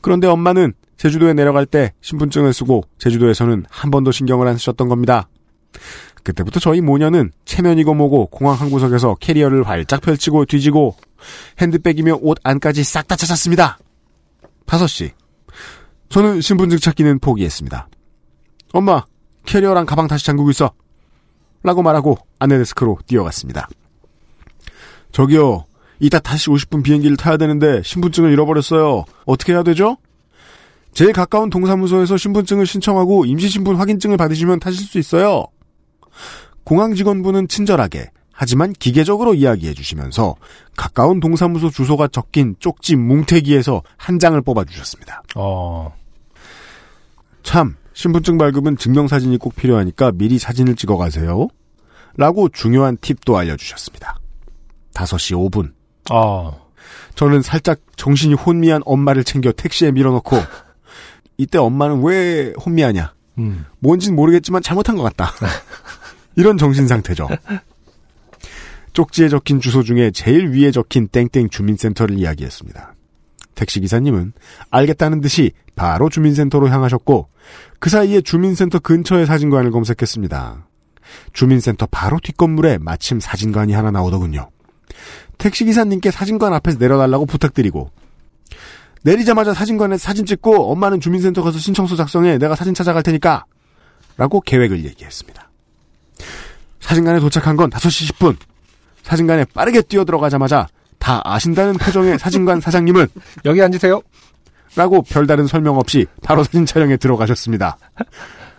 [0.00, 5.28] 그런데 엄마는 제주도에 내려갈 때 신분증을 쓰고 제주도에서는 한 번도 신경을 안 쓰셨던 겁니다.
[6.22, 10.96] 그때부터 저희 모녀는 체면이고 뭐고 공항 한 구석에서 캐리어를 활짝 펼치고 뒤지고
[11.60, 13.78] 핸드백이며 옷 안까지 싹 다 찾았습니다.
[14.66, 15.12] 5시.
[16.08, 17.88] 저는 신분증 찾기는 포기했습니다.
[18.72, 19.04] 엄마,
[19.44, 20.72] 캐리어랑 가방 다시 잠그고 있어.
[21.66, 23.68] 라고 말하고 안내 데스크로 뛰어갔습니다.
[25.10, 25.64] 저기요,
[25.98, 29.04] 이따 다섯시 50분 비행기를 타야 되는데 신분증을 잃어버렸어요.
[29.24, 29.96] 어떻게 해야 되죠?
[30.92, 35.44] 제일 가까운 동사무소에서 신분증을 신청하고 임시신분 확인증을 받으시면 타실 수 있어요.
[36.62, 40.36] 공항 직원분은 친절하게 하지만 기계적으로 이야기해 주시면서
[40.76, 45.24] 가까운 동사무소 주소가 적힌 쪽지 뭉태기에서 한 장을 뽑아 주셨습니다.
[45.34, 45.92] 어.
[47.42, 51.48] 참, 신분증 발급은 증명사진이 꼭 필요하니까 미리 사진을 찍어 가세요.
[52.18, 54.20] 라고 중요한 팁도 알려주셨습니다.
[54.92, 55.72] 5시 5분.
[56.12, 56.68] 어.
[57.14, 60.36] 저는 살짝 정신이 혼미한 엄마를 챙겨 택시에 밀어넣고,
[61.38, 63.14] 이때 엄마는 왜 혼미하냐?
[63.38, 63.64] 음.
[63.78, 65.32] 뭔진 모르겠지만 잘못한 것 같다.
[66.36, 67.26] 이런 정신 상태죠.
[68.92, 72.95] 쪽지에 적힌 주소 중에 제일 위에 적힌 땡땡 주민센터를 이야기했습니다.
[73.56, 74.32] 택시기사님은
[74.70, 77.28] 알겠다는 듯이 바로 주민센터로 향하셨고
[77.80, 80.68] 그 사이에 주민센터 근처의 사진관을 검색했습니다.
[81.32, 84.50] 주민센터 바로 뒷건물에 마침 사진관이 하나 나오더군요.
[85.38, 87.90] 택시기사님께 사진관 앞에서 내려달라고 부탁드리고
[89.02, 93.44] 내리자마자 사진관에 사진 찍고 엄마는 주민센터 가서 신청서 작성해 내가 사진 찾아갈 테니까
[94.16, 95.50] 라고 계획을 얘기했습니다.
[96.80, 98.36] 사진관에 도착한 건 5시 10분.
[99.02, 100.66] 사진관에 빠르게 뛰어들어가자마자
[101.06, 103.06] 다 아신다는 표정의 사진관 사장님은
[103.44, 104.02] 여기 앉으세요.
[104.74, 107.78] 라고 별다른 설명 없이 바로 사진 촬영에 들어가셨습니다.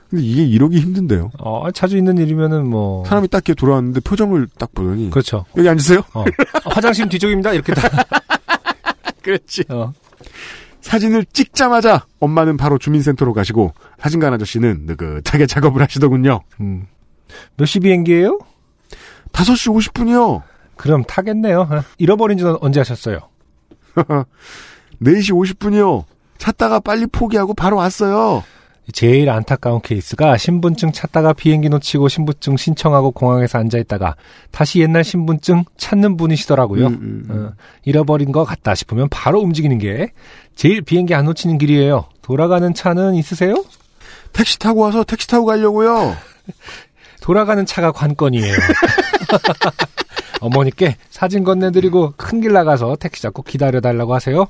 [0.10, 1.29] 근데 이게 이러기 힘든데요.
[1.39, 3.03] 어, 자주 있는 일이면은 뭐.
[3.05, 5.43] 사람이 딱 이렇게 돌아왔는데 표정을 딱 보더니 그렇죠.
[5.57, 6.01] 여기 앉으세요.
[6.13, 6.23] 어.
[6.63, 7.51] 화장실 뒤쪽입니다.
[7.51, 7.91] 이렇게 딱.
[9.21, 9.65] 그렇지.
[9.67, 9.91] 어.
[10.79, 16.39] 사진을 찍자마자 엄마는 바로 주민센터로 가시고 사진관 아저씨는 느긋하게 작업을 하시더군요.
[16.62, 16.88] 음.
[17.57, 18.39] 몇 시 비행기예요?
[19.33, 20.43] 5시 50분이요.
[20.77, 21.61] 그럼 타겠네요.
[21.61, 21.83] 어.
[21.97, 23.19] 잃어버린 지는 언제 하셨어요?
[25.01, 26.05] 4시 50분이요.
[26.37, 28.43] 찾다가 빨리 포기하고 바로 왔어요.
[28.93, 34.15] 제일 안타까운 케이스가 신분증 찾다가 비행기 놓치고 신분증 신청하고 공항에서 앉아있다가
[34.51, 36.87] 다시 옛날 신분증 찾는 분이시더라고요.
[36.87, 37.47] 음, 음, 음.
[37.47, 40.13] 어, 잃어버린 것 같다 싶으면 바로 움직이는 게
[40.55, 42.05] 제일 비행기 안 놓치는 길이에요.
[42.21, 43.65] 돌아가는 차는 있으세요?
[44.31, 46.15] 택시 타고 와서 택시 타고 가려고요.
[47.21, 48.53] 돌아가는 차가 관건이에요.
[50.41, 54.47] 어머니께 사진 건네드리고 큰 길 나가서 택시 잡고 기다려달라고 하세요.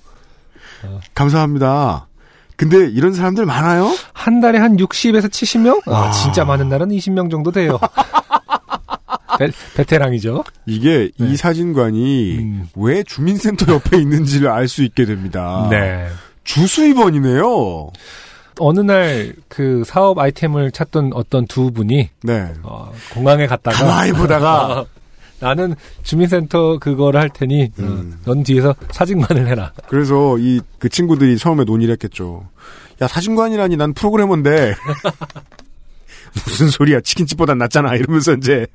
[1.13, 2.07] 감사합니다.
[2.55, 3.95] 근데 이런 사람들 많아요?
[4.13, 5.87] 한 달에 한 60에서 70명?
[5.87, 6.11] 아, 와.
[6.11, 7.79] 진짜 많은 날은 20명 정도 돼요.
[9.39, 10.43] 베, 베테랑이죠.
[10.65, 11.27] 이게 네.
[11.27, 12.69] 이 사진관이 음.
[12.75, 15.67] 왜 주민센터 옆에 있는지를 알 수 있게 됩니다.
[15.69, 16.07] 네.
[16.43, 17.91] 주수입원이네요.
[18.59, 22.53] 어느 날 그 사업 아이템을 찾던 어떤 두 분이 네.
[22.63, 24.85] 어, 공항에 갔다가 가만히 보다가 어,
[25.39, 28.19] 나는 주민센터 그거를 할 테니 어, 음.
[28.25, 29.71] 넌 뒤에서 사진관을 해라.
[29.87, 32.47] 그래서 이 그 친구들이 처음에 논의를 했겠죠.
[33.01, 34.75] 야 사진관이라니 난 프로그래머인데
[36.45, 38.67] 무슨 소리야 치킨집보단 낫잖아 이러면서 이제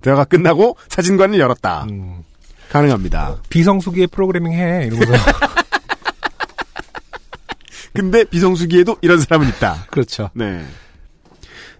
[0.00, 1.84] 대화가 끝나고 사진관을 열었다.
[1.90, 2.22] 음,
[2.70, 3.36] 가능합니다.
[3.48, 5.12] 비성수기에 프로그래밍 해 이러면서
[7.94, 9.86] 근데 비성수기에도 이런 사람은 있다.
[9.90, 10.30] 그렇죠.
[10.34, 10.64] 네.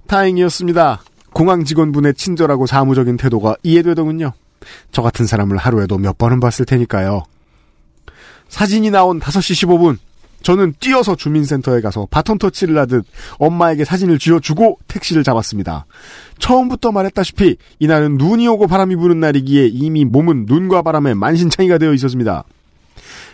[0.07, 1.03] 다행이었습니다.
[1.39, 4.33] 공항 직원분의 친절하고 사무적인 태도가 이해되더군요.
[4.91, 7.23] 저 같은 사람을 하루에도 몇 번은 봤을 테니까요.
[8.49, 9.99] 사진이 나온 5시 15분.
[10.43, 13.07] 저는 뛰어서 주민센터에 가서 바톤 터치를 하듯
[13.39, 15.87] 엄마에게 사진을 쥐어주고 택시를 잡았습니다.
[16.41, 22.43] 처음부터 말했다시피 이날은 눈이 오고 바람이 부는 날이기에 이미 몸은 눈과 바람에 만신창이가 되어 있었습니다.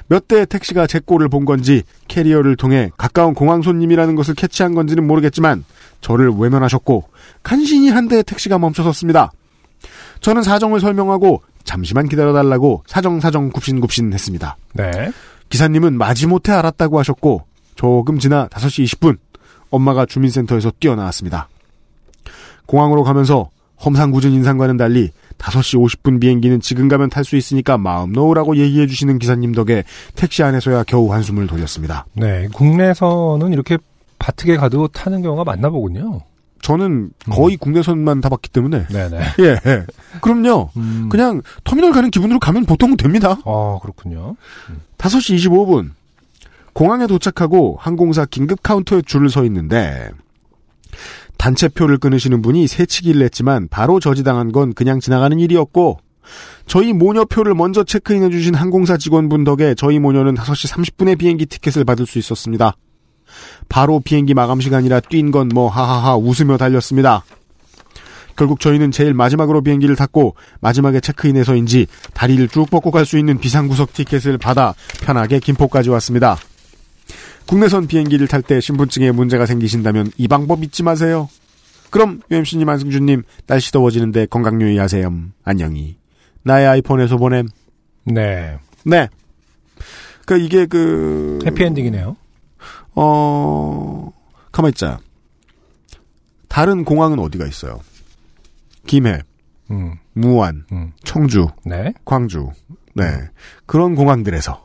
[0.09, 5.07] 몇 대의 택시가 제 꼴을 본 건지 캐리어를 통해 가까운 공항 손님이라는 것을 캐치한 건지는
[5.07, 5.65] 모르겠지만
[6.01, 7.05] 저를 외면하셨고
[7.43, 9.33] 간신히 한 대의 택시가 멈춰섰습니다.
[10.21, 14.57] 저는 사정을 설명하고 잠시만 기다려달라고 사정사정 굽신굽신 했습니다.
[14.75, 14.91] 네.
[15.49, 19.19] 기사님은 마지못해 알았다고 하셨고 조금 지나 5시 20분
[19.71, 21.49] 엄마가 주민센터에서 뛰어나왔습니다.
[22.67, 23.51] 공항으로 가면서
[23.85, 29.19] 험상궂은 인상과는 달리 5시 50분 비행기는 지금 가면 탈 수 있으니까 마음 놓으라고 얘기해 주시는
[29.19, 32.07] 기사님 덕에 택시 안에서야 겨우 한숨을 돌렸습니다.
[32.15, 32.49] 네.
[32.53, 33.79] 국내에서는 이렇게
[34.19, 36.21] 바트게 가도 타는 경우가 많나 보군요.
[36.63, 39.21] 저는 거의 국내선만 타봤기 때문에 네네.
[39.41, 39.85] 예, 예.
[40.23, 40.71] 그럼요.
[40.79, 41.09] 음.
[41.11, 43.39] 그냥 터미널 가는 기분으로 가면 보통 됩니다.
[43.45, 44.37] 아 그렇군요.
[44.97, 45.91] 5시 25분.
[46.73, 50.11] 공항에 도착하고 항공사 긴급 카운터에 줄을 서 있는데
[51.45, 55.99] 단체표를 끊으시는 분이 새치기를 했지만 바로 저지당한 건 그냥 지나가는 일이었고
[56.67, 62.07] 저희 모녀표를 먼저 체크인해 주신 항공사 직원분 덕에 저희 모녀는 5시 30분에 비행기 티켓을 받을
[62.07, 62.73] 수 있었습니다.
[63.69, 67.25] 바로 비행기 마감 시간이라 뛴 건 뭐 하하하 웃으며 달렸습니다.
[68.37, 73.93] 결국 저희는 제일 마지막으로 비행기를 탔고 마지막에 체크인해서인지 다리를 쭉 뻗고 갈 수 있는 비상구석
[73.93, 76.39] 티켓을 받아 편하게 김포까지 왔습니다.
[77.47, 81.29] 국내선 비행기를 탈 때 신분증에 문제가 생기신다면 이 방법 잊지 마세요.
[81.91, 85.13] 그럼 UMC님 안승준님 날씨 더워지는데 건강 유의하세요.
[85.45, 85.97] 안녕히
[86.43, 87.49] 나의 아이폰에서 보냄.
[88.05, 88.59] 네.
[88.85, 89.09] 네.
[90.27, 92.17] 그 이게 그 해피엔딩이네요.
[92.97, 94.13] 어
[94.53, 94.99] 가만 있자.
[96.49, 97.81] 다른 공항은 어디가 있어요?
[98.87, 99.23] 김해,
[99.71, 99.97] 음.
[100.13, 100.93] 무안, 음.
[101.03, 101.93] 청주, 네.
[102.05, 102.51] 광주.
[102.95, 103.05] 네.
[103.67, 104.64] 그런 공항들에서.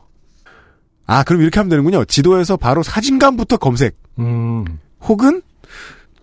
[1.10, 2.04] 아, 그럼 이렇게 하면 되는군요.
[2.04, 3.98] 지도에서 바로 사진관부터 검색.
[4.20, 4.64] 음.
[5.02, 5.42] 혹은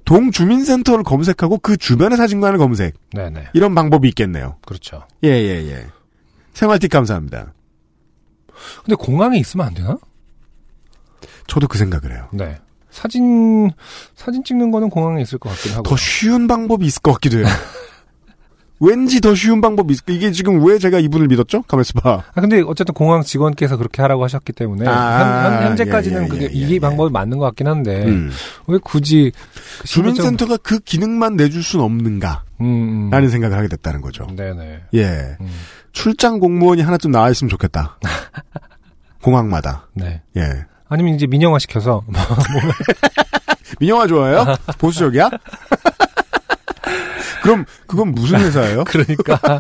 [0.06, 2.96] 동주민센터를 검색하고 그 주변의 사진관을 검색.
[3.12, 3.50] 네네.
[3.54, 4.56] 이런 방법이 있겠네요.
[4.66, 5.06] 그렇죠.
[5.26, 5.88] 예, 예, 예.
[6.54, 7.52] 생활팁 감사합니다.
[8.86, 9.98] 근데 공항에 있으면 안 되나?
[11.48, 12.30] 저도 그 생각을 해요.
[12.32, 12.58] 네.
[12.90, 13.70] 사진
[14.16, 15.84] 사진 찍는 거는 공항에 있을 것 같긴 하고.
[15.84, 17.46] 더 쉬운 방법이 있을 것 같기도 해요.
[18.80, 21.64] 왠지 더 쉬운 방법이 있을 이게 지금 왜 제가 이분을 믿었죠?
[21.64, 22.24] 가만있어 봐.
[22.34, 26.46] 아, 근데 어쨌든 공항 직원께서 그렇게 하라고 하셨기 때문에 아, 현, 재까지는 예, 예, 그게
[26.46, 28.30] 예, 이게 예, 방법이 맞는 것 같긴 한데 음.
[28.68, 29.32] 왜 굳이
[29.82, 32.44] 그 주민센터가 그 기능만 내줄 순 없는가?
[32.62, 33.10] 음, 음.
[33.10, 34.28] 라는 생각을 하게 됐다는 거죠.
[34.36, 34.82] 네네.
[34.94, 35.06] 예.
[35.42, 35.50] 음.
[35.92, 37.98] 출장 공무원이 하나쯤 나와 있으면 좋겠다.
[39.22, 39.88] 공항마다.
[39.94, 40.22] 네.
[40.38, 40.44] 예.
[40.90, 42.04] 아니면 이제 민영화 시켜서
[43.80, 44.46] 민영화 좋아해요?
[44.78, 45.30] 보수적이야?
[47.48, 48.84] 그럼 그건 무슨 회사예요?
[48.86, 49.60] 그러니까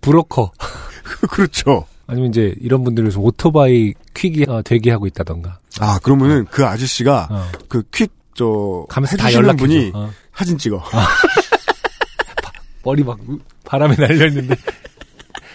[0.00, 0.52] 브로커
[1.30, 1.86] 그렇죠.
[2.06, 7.48] 아니면 이제 이런 분들을 좀 오토바이 퀵이 어, 대기하고 있다던가 아 그러면은 그 아저씨가 어.
[7.68, 9.56] 그퀵저 가면서 다 연락해줘.
[9.56, 10.10] 분이 어.
[10.34, 10.82] 사진 찍어.
[12.82, 13.18] 머리 막
[13.64, 14.54] 바람에 날려 있는데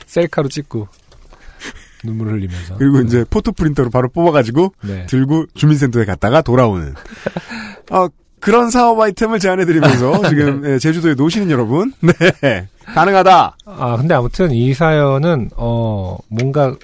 [0.05, 0.88] 셀카로 찍고
[2.03, 5.05] 눈물 흘리면서 그리고 이제 포토 프린터로 바로 뽑아가지고 네.
[5.08, 6.93] 들고 주민센터에 갔다가 돌아오는.
[7.89, 8.08] 아
[8.45, 11.91] 그런 사업 아이템을 제안해드리면서 지금 예, 제주도에 노시는 여러분,
[12.41, 13.58] 네 가능하다.
[13.65, 16.75] 아 근데 아무튼 이 사연은 어 뭔가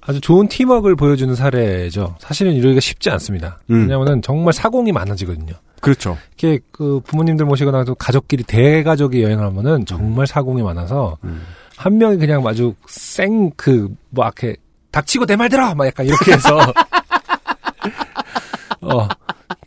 [0.00, 2.14] 아주 좋은 팀워크를 보여주는 사례죠.
[2.20, 3.58] 사실은 이러기가 쉽지 않습니다.
[3.70, 3.82] 음.
[3.82, 5.54] 왜냐하면 정말 사공이 많아지거든요.
[5.80, 6.16] 그렇죠.
[6.38, 11.42] 이렇게 그 부모님들 모시거나 또 가족끼리 대가족이 여행을 하면은 정말 사공이 많아서 음.
[11.76, 14.56] 한 명이 그냥 아주 생그뭐 이렇게
[14.92, 16.56] 닥치고 내 말 들어 막 약간 이렇게 해서
[18.80, 19.08] 어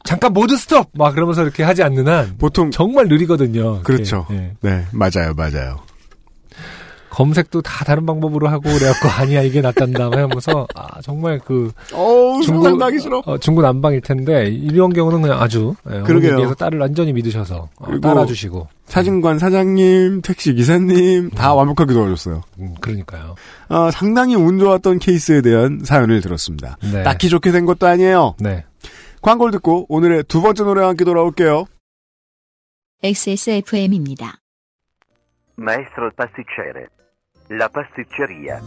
[0.07, 3.81] 잠깐 모두 스톱 막 그러면서 이렇게 하지 않는 한 보통 정말 느리거든요.
[3.83, 4.25] 그렇죠.
[4.31, 4.51] 예, 예.
[4.61, 5.79] 네 맞아요 맞아요.
[7.09, 12.41] 검색도 다 다른 방법으로 하고 그래갖고 아니야 이게 낫단다 막 하면서 아 정말 그 어우
[12.41, 13.21] 중국 상상하기 싫어.
[13.25, 16.31] 어, 중국 난방일 텐데 이런 경우는 그냥 아주 예, 그러게요.
[16.33, 22.43] 어머니께서 딸을 완전히 믿으셔서 어, 따라주시고 사진관 사장님, 택시 기사님 다 완벽하게 도와줬어요.
[22.59, 23.35] 음, 그러니까요.
[23.67, 26.77] 아, 상당히 운 좋았던 케이스에 대한 사연을 들었습니다.
[26.93, 27.03] 네.
[27.03, 28.35] 딱히 좋게 된 것도 아니에요.
[28.39, 28.63] 네.
[29.21, 31.65] 광고를 듣고 오늘의 두 번째 노래와 함께 돌아올게요.
[33.03, 34.39] XSFM입니다.
[35.59, 36.87] Maestro pasticcere.
[37.51, 38.59] La pasticceria.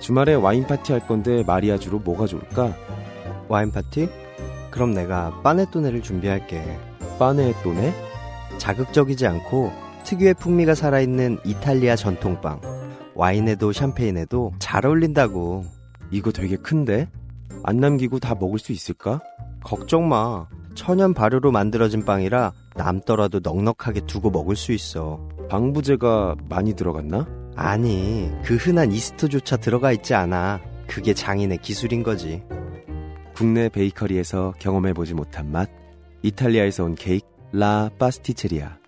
[0.00, 2.74] 주말에 와인 파티 할 건데 마리아주로 뭐가 좋을까?
[3.48, 4.08] 와인 파티?
[4.70, 6.78] 그럼 내가 빠네토네를 준비할게.
[7.18, 7.92] 빠네토네?
[8.58, 9.72] 자극적이지 않고
[10.04, 12.60] 특유의 풍미가 살아있는 이탈리아 전통빵.
[13.14, 15.64] 와인에도 샴페인에도 잘 어울린다고.
[16.10, 17.08] 이거 되게 큰데?
[17.62, 19.20] 안 남기고 다 먹을 수 있을까?
[19.62, 20.46] 걱정 마.
[20.74, 25.28] 천연 발효로 만들어진 빵이라 남더라도 넉넉하게 두고 먹을 수 있어.
[25.50, 27.26] 방부제가 많이 들어갔나?
[27.56, 30.60] 아니, 그 흔한 이스트조차 들어가 있지 않아.
[30.86, 32.42] 그게 장인의 기술인 거지.
[33.34, 35.68] 국내 베이커리에서 경험해보지 못한 맛.
[36.22, 38.78] 이탈리아에서 온 케이크, 라 파스티체리아.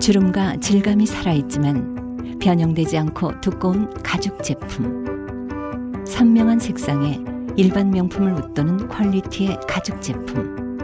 [0.00, 1.99] 주름과 질감이 살아있지만
[2.40, 5.04] 변형되지 않고 두꺼운 가죽 제품.
[6.06, 7.22] 선명한 색상에
[7.56, 10.78] 일반 명품을 웃도는 퀄리티의 가죽 제품.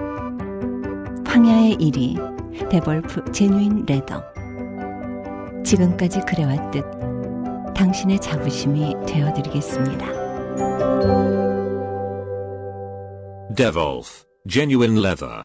[1.26, 4.22] 황야의 일이 데볼프 제뉴인 레더.
[5.64, 6.84] 지금까지 그래왔듯
[7.74, 10.06] 당신의 자부심이 되어드리겠습니다.
[13.54, 15.42] Devolf, genuine leather.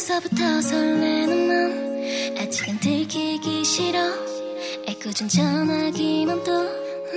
[0.00, 3.98] 벌써부터 설레는 맘 아직은 들키기 싫어.
[4.88, 6.52] 애꿎은 전화기만 또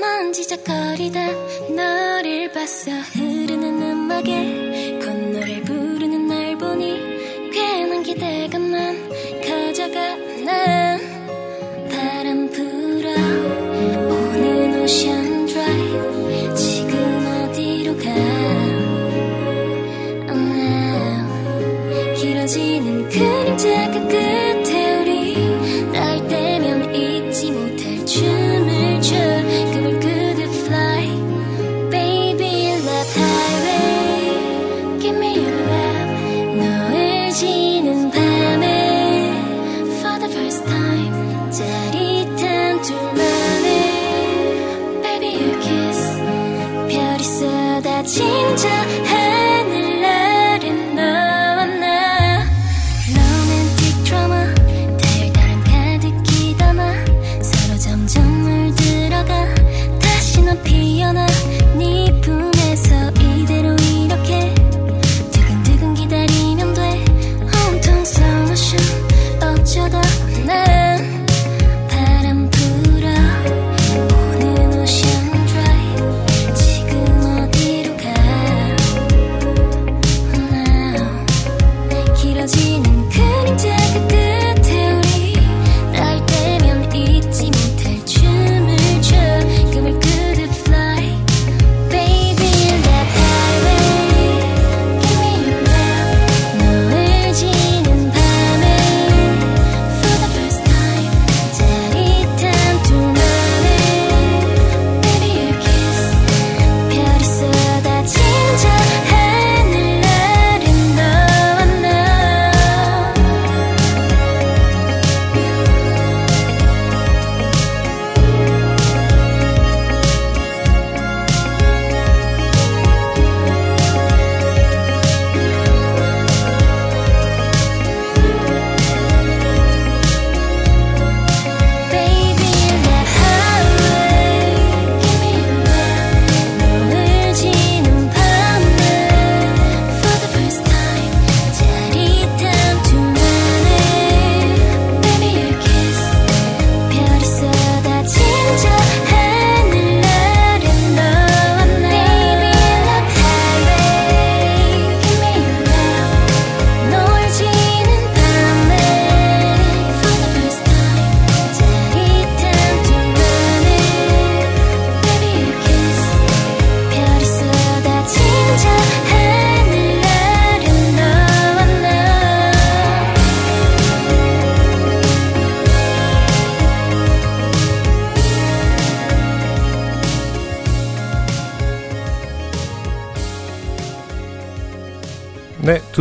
[0.01, 1.27] 만지작거리다.
[1.73, 4.99] 너를 봤어 흐르는 음악에.
[4.99, 9.09] 콧노래를 부르는 날 보니 괜한 기대감만
[9.47, 10.99] 커져가 난
[11.89, 13.11] 바람 불어.
[14.09, 15.32] 오는 오션
[23.57, 24.32] 길어지는 그림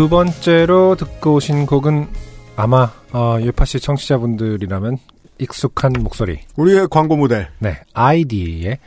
[0.02, 2.08] 두 번째로 듣고 오신 곡은
[2.56, 4.98] 아마 어, 요파 씨 청취자분들이라면
[5.38, 6.40] 익숙한 목소리.
[6.56, 7.46] 우리의 광고 모델.
[7.60, 8.78] 네, 아이디의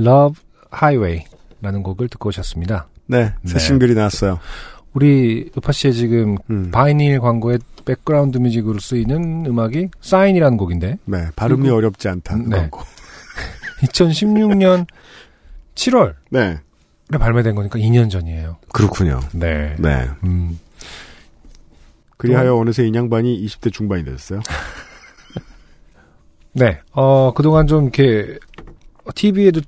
[0.00, 0.40] Love
[0.72, 2.88] Highway라는 곡을 듣고 오셨습니다.
[3.04, 3.58] 네, 새 네.
[3.58, 4.38] 싱글이 나왔어요.
[4.94, 6.70] 우리 요파 씨의 지금 음.
[6.70, 12.56] 바이닐 광고의 백그라운드 뮤직으로 쓰이는 음악이 사인이라는 곡인데 네, 발음이 그리고- 어렵지 않다는 네.
[12.56, 12.80] 광고.
[13.84, 14.86] 2016년
[15.74, 18.56] 7월에 네, 발매된 거니까 2년 전이에요.
[18.72, 19.20] 그렇군요.
[19.34, 19.76] 네.
[19.78, 20.08] 네.
[20.24, 20.58] 음,
[22.22, 24.40] 그리하여 어느새 인양반이 20대 중반이 되었어요.
[26.54, 26.80] 네.
[26.92, 28.38] 어, 그동안 좀 이렇게
[29.14, 29.60] TV에도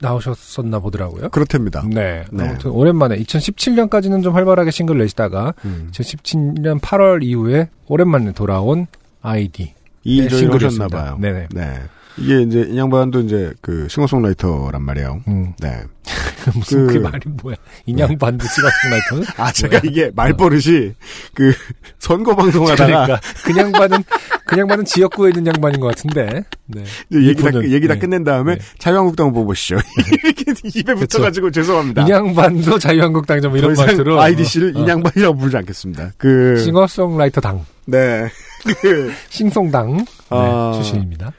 [0.00, 1.28] 나오셨었나 보더라고요.
[1.30, 1.84] 그렇답니다.
[1.88, 2.24] 네.
[2.32, 2.48] 네.
[2.48, 5.88] 아무튼 오랜만에 2017년까지는 좀 활발하게 싱글 내시다가 음.
[5.92, 8.88] 2017년 8월 이후에 오랜만에 돌아온
[9.20, 9.74] 아이디.
[10.04, 10.84] 이 일을 싱글이었습니다.
[10.84, 11.18] 하셨나봐요.
[11.18, 11.48] 네네.
[11.54, 11.80] 네.
[12.18, 15.20] 이게 이제 인양반도 이제 그 싱어송라이터란 말이에요.
[15.28, 15.52] 음.
[15.60, 15.82] 네.
[16.54, 17.56] 무슨 그, 그- 말이 뭐야?
[17.86, 19.24] 인양반도 싱어송라이터는?
[19.36, 19.82] 아, 제가 뭐야?
[19.84, 20.92] 이게 말버릇이
[21.34, 21.52] 그
[21.98, 24.04] 선거 방송하다가 그러니까 그냥 받은
[24.46, 26.42] 그냥 받은 지역구에 있는 양반인 것 같은데.
[26.66, 26.84] 네.
[27.12, 28.00] 얘기 다, 얘기 다 네.
[28.00, 28.60] 끝낸 다음에 네.
[28.78, 29.76] 자유한국당 뽑으시죠.
[30.24, 32.02] 이렇게 입에 붙어가지고 죄송합니다.
[32.02, 34.82] 인양반도 자유한국당 좀더 이런 말투로 IDC를 어, 어.
[34.82, 36.12] 인양반이라고 부르지 않겠습니다.
[36.18, 38.28] 그 싱어송라이터 당, 네.
[38.82, 40.72] 그 싱송당 네, 아.
[40.74, 41.32] 출신입니다.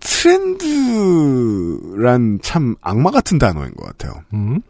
[0.00, 4.22] 트렌드란 참 악마 같은 단어인 것 같아요.
[4.34, 4.60] 음,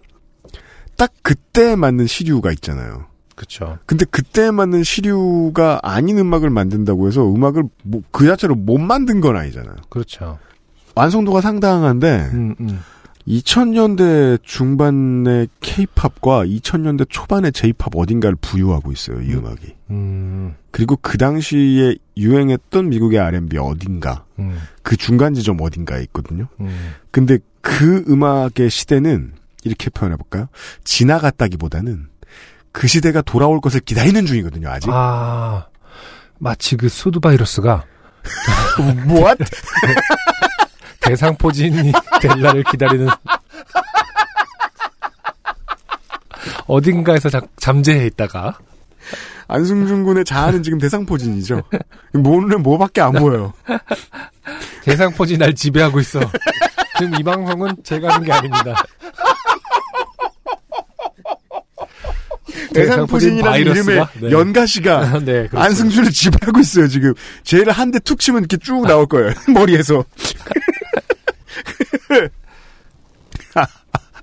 [0.97, 3.07] 딱 그때 맞는 시류가 있잖아요.
[3.35, 3.79] 그렇죠.
[3.87, 9.37] 근데 그때 맞는 시류가 아닌 음악을 만든다고 해서 음악을 뭐- 그 자체로 못 만든 건
[9.37, 9.77] 아니잖아요.
[9.89, 10.39] 그렇죠.
[10.95, 12.81] 완성도가 상당한데 음, 음.
[13.31, 19.21] 2000년대 중반의 K-팝과 2000년대 초반의 J-팝 어딘가를 부유하고 있어요.
[19.23, 19.75] 이 음 악이.
[19.91, 26.49] 음, 그리고 그 당시에 유행했던 미국의 R&B 어딘가 음, 그 중간 지점 어딘가에 있거든요.
[26.61, 26.95] 음.
[27.13, 30.49] 근데 그 음악의 시대는 이렇게 표현해볼까요?
[30.85, 32.09] 지나갔다기보다는
[32.73, 34.69] 그 시대가 돌아올 것을 기다리는 중이거든요.
[34.71, 34.89] 아직.
[34.93, 35.67] 아,
[36.39, 37.85] 마치 그 수두 바이러스가
[39.07, 39.35] 뭐야?
[41.15, 41.93] 대상포진이
[42.23, 43.09] 될 날을 기다리는
[46.69, 48.57] 어딘가에서 자- 잠재해 있다가
[49.49, 51.63] 안승준 군의 자아는 지금 대상포진이죠.
[52.15, 53.53] 뭐는 뭐밖에 안 보여요.
[54.85, 56.21] 대상포진이 날 지배하고 있어.
[56.99, 58.77] 지금 이 방송은 제가 하는 게 아닙니다.
[62.73, 63.61] 대상포진이라는?
[63.61, 64.31] 이름의 네.
[64.31, 65.59] 연가시가 네, 그렇죠.
[65.59, 67.13] 안승준을 지배하고 있어요, 지금.
[67.43, 69.33] 쟤를 한 대 툭 치면 이렇게 쭉 나올 거예요.
[69.53, 70.05] 머리에서.
[73.55, 73.67] 아,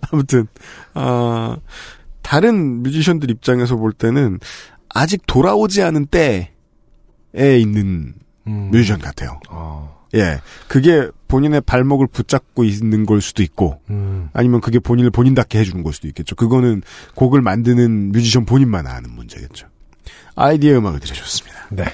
[0.11, 0.47] 아무튼,
[0.93, 1.57] 아,
[2.21, 4.39] 다른 뮤지션들 입장에서 볼 때는
[4.89, 6.49] 아직 돌아오지 않은 때에
[7.35, 8.15] 있는
[8.47, 8.69] 음.
[8.71, 9.39] 뮤지션 같아요.
[9.49, 10.39] 어, 예.
[10.67, 15.93] 그게 본인의 발목을 붙잡고 있는 걸 수도 있고, 음, 아니면 그게 본인을 본인답게 해주는 걸
[15.93, 16.35] 수도 있겠죠.
[16.35, 16.81] 그거는
[17.15, 19.67] 곡을 만드는 뮤지션 본인만 아는 문제겠죠.
[20.35, 21.67] 아이디어 음악을 들으셨습니다.
[21.71, 21.85] 네,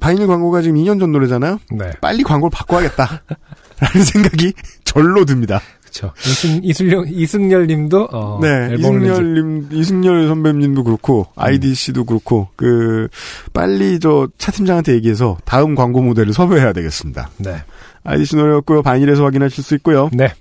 [0.00, 1.60] 바이닐 광고가 지금 2년 전 노래잖아요?
[1.70, 3.22] 네, 빨리 광고를 바꿔야겠다.
[3.78, 4.52] 라는 생각이
[4.84, 5.60] 절로 듭니다.
[5.92, 6.12] 그렇죠.
[6.24, 13.08] 이승 이승열 이승열 님도 어, 네, 낸지- 이승열 님, 이승열 선배님도 그렇고, IDC도 그렇고, 그,
[13.52, 17.30] 빨리 저 차 팀장한테 얘기해서 다음 광고 모델을 섭외해야 되겠습니다.
[17.38, 17.56] 네,
[18.04, 18.82] IDC 노래였고요.
[18.82, 20.08] 바이닐에서 확인하실 수 있고요.
[20.12, 20.32] 네,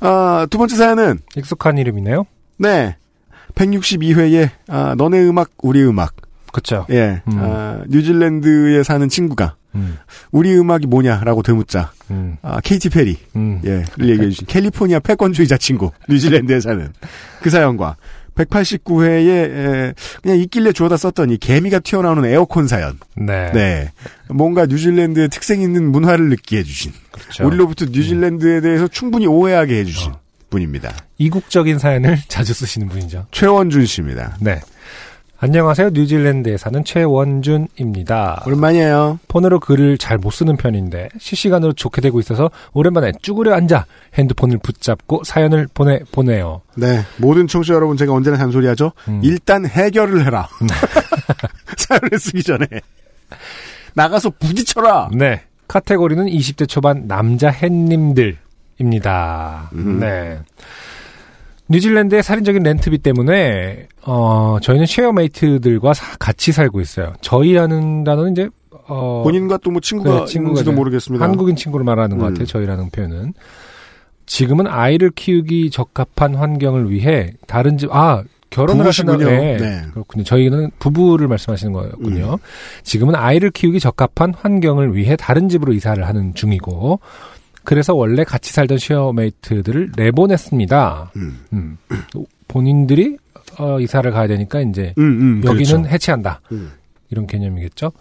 [0.00, 2.24] 아, 두 번째 사연은, 익숙한 이름이네요.
[2.58, 2.96] 네,
[3.54, 6.14] 162회에, 아, 너네 음악, 우리 음악.
[6.54, 6.86] 그렇죠.
[6.90, 7.38] 예, 음.
[7.38, 9.98] 아, 뉴질랜드에 사는 친구가, 음,
[10.30, 15.56] 우리 음악이 뭐냐라고 되묻자, 음, 아, 케이티 페리, 음, 예, 를 얘기해 주신 캘리포니아 패권주의자
[15.58, 16.92] 친구, 뉴질랜드에 사는
[17.42, 17.96] 그 사연과
[18.36, 20.96] 189회에 그냥 있길래 주워다
[21.30, 22.98] 이 개미가 튀어나오는 에어컨 사연.
[23.16, 23.92] 네, 네.
[24.28, 26.92] 뭔가 뉴질랜드의 특색 있는 문화를 느끼게 해주신.
[27.10, 27.46] 그렇죠.
[27.46, 30.20] 우리로부터 뉴질랜드에 대해서 충분히 오해하게 해주신 어.
[30.50, 30.94] 분입니다.
[31.18, 33.26] 이국적인 사연을 자주 쓰시는 분이죠.
[33.32, 34.36] 최원준 씨입니다.
[34.40, 34.60] 네.
[35.48, 35.90] 안녕하세요.
[35.90, 38.44] 뉴질랜드에 사는 최원준입니다.
[38.46, 39.18] 오랜만이에요.
[39.28, 43.84] 폰으로 글을 잘 못 쓰는 편인데 실시간으로 좋게 되고 있어서 오랜만에 쭈그려 앉아
[44.14, 46.62] 핸드폰을 붙잡고 사연을 보내 보내요.
[46.76, 47.02] 네.
[47.18, 48.92] 모든 청취자 여러분 제가 언제나 잔소리하죠.
[49.08, 49.20] 음.
[49.22, 50.48] 일단 해결을 해라.
[51.76, 52.66] 사연을 쓰기 전에.
[53.92, 55.10] 나가서 부딪혀라.
[55.12, 55.42] 네.
[55.68, 58.38] 카테고리는 20대 초반 남자 햇님들입니다.
[59.74, 60.00] 음.
[60.00, 60.38] 네.
[61.68, 67.14] 뉴질랜드의 살인적인 렌트비 때문에 어 저희는 쉐어메이트들과 사- 같이 살고 있어요.
[67.22, 68.48] 저희라는 단어는 이제
[68.86, 71.24] 어 본인과 또 뭐 친구가 네, 친구가 있는지도 이제 모르겠습니다.
[71.24, 72.30] 한국인 친구를 말하는 것 음.
[72.30, 72.46] 같아요.
[72.46, 73.32] 저희라는 표현은.
[74.26, 79.38] 지금은 아이를 키우기 적합한 환경을 위해 다른 집, 아, 결혼을 하시나 부부시군요.
[79.38, 79.56] 네.
[79.58, 79.82] 네.
[79.92, 80.24] 그렇군요.
[80.24, 82.38] 저희는 부부를 말씀하시는 거였군요.
[82.84, 87.00] 지금은 아이를 키우기 적합한 환경을 위해 다른 집으로 이사를 하는 중이고,
[87.64, 91.12] 그래서 원래 같이 살던 쉐어메이트들을 내보냈습니다.
[91.16, 91.38] 음.
[91.52, 91.78] 음.
[92.46, 93.16] 본인들이
[93.58, 95.88] 어, 이사를 가야 되니까 이제 음, 음, 여기는 그렇죠.
[95.88, 96.40] 해체한다.
[96.52, 96.72] 음.
[97.10, 97.92] 이런 개념이겠죠.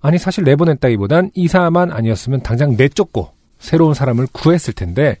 [0.00, 5.18] 아니 사실 내보냈다기보단 이사만 아니었으면 당장 내쫓고 새로운 사람을 구했을 텐데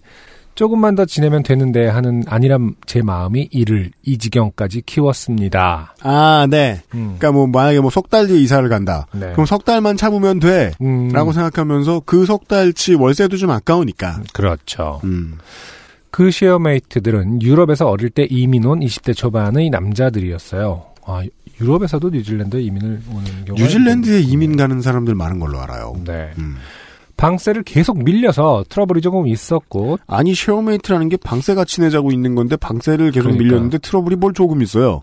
[0.54, 5.94] 조금만 더 지내면 되는데 하는 안이한 제 마음이 일을 이 지경까지 키웠습니다.
[6.02, 6.80] 아, 네.
[6.94, 7.16] 음.
[7.18, 9.06] 그러니까 뭐 만약에 뭐 석 달 뒤에 이사를 간다.
[9.12, 9.32] 네.
[9.32, 10.72] 그럼 석 달만 참으면 돼.
[10.80, 14.22] 음, 라고 생각하면서 그 석 달치 월세도 좀 아까우니까.
[14.32, 15.00] 그렇죠.
[15.04, 15.38] 음.
[16.10, 20.84] 그 쉐어메이트들은 유럽에서 어릴 때 이민 온 20대 초반의 남자들이었어요.
[21.06, 21.22] 아,
[21.60, 25.94] 유럽에서도 뉴질랜드에 이민을 오는 경우가 뉴질랜드에 이민 가는 사람들 많은 걸로 알아요.
[26.04, 26.30] 네.
[26.38, 26.56] 음.
[27.16, 33.10] 방세를 계속 밀려서 트러블이 조금 있었고 아니 쉐어메이트라는 게 방세 같이 내자고 있는 건데 방세를
[33.12, 33.44] 계속 그러니까.
[33.44, 35.02] 밀렸는데 트러블이 뭘 조금 있어요.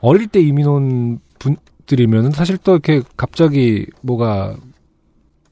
[0.00, 4.56] 어릴 때 이민 온 분들이면 사실 또 이렇게 갑자기 뭐가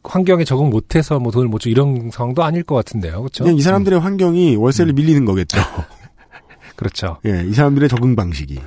[0.05, 3.45] 환경에 적응 못해서 뭐 돈을 못 주 이런 상황도 아닐 것 같은데요, 그렇죠?
[3.45, 4.95] 그냥 이 사람들의 환경이 월세를 음.
[4.95, 5.59] 밀리는 거겠죠.
[6.77, 7.19] 그렇죠.
[7.27, 8.59] 예, 이 사람들의 적응 방식이.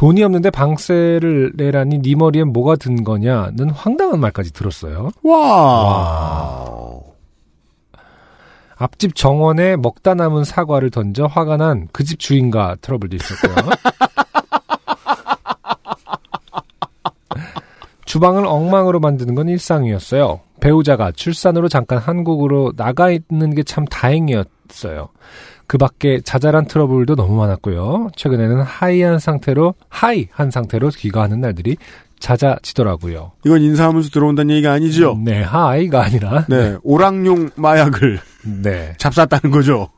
[0.00, 5.10] 돈이 없는데 방세를 내라니 네 머리엔 뭐가 든 거냐는 황당한 말까지 들었어요.
[5.22, 6.64] 와.
[8.76, 13.54] 앞집 정원에 먹다 남은 사과를 던져 화가 난 그 집 주인과 트러블도 있었고요.
[18.06, 20.40] 주방을 엉망으로 만드는 건 일상이었어요.
[20.60, 25.10] 배우자가 출산으로 잠깐 한국으로 나가 있는 게 참 다행이었어요.
[25.70, 28.08] 그 밖에 자잘한 트러블도 너무 많았고요.
[28.16, 31.76] 최근에는 하이한 상태로, 하이한 상태로 귀가하는 날들이
[32.18, 33.30] 잦아지더라고요.
[33.46, 35.16] 이건 인사하면서 들어온다는 얘기가 아니죠.
[35.24, 36.44] 네, 하이가 아니라.
[36.48, 38.18] 네, 오락용 마약을
[38.64, 38.94] 네.
[38.98, 39.90] 잡쌌다는 거죠.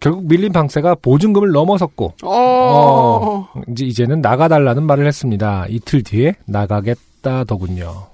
[0.00, 3.48] 결국 밀린 방세가 보증금을 넘어섰고, 어.
[3.70, 5.64] 이제 이제는 나가달라는 말을 했습니다.
[5.70, 8.08] 이틀 뒤에 나가겠다더군요.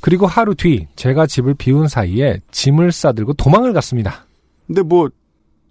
[0.00, 4.24] 그리고 하루 뒤 제가 집을 비운 사이에 짐을 싸들고 도망을 갔습니다.
[4.66, 5.10] 근데 뭐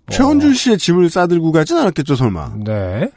[0.09, 2.53] 최원준 씨의 짐을 싸들고 가진 않았겠죠, 설마.
[2.63, 3.09] 네.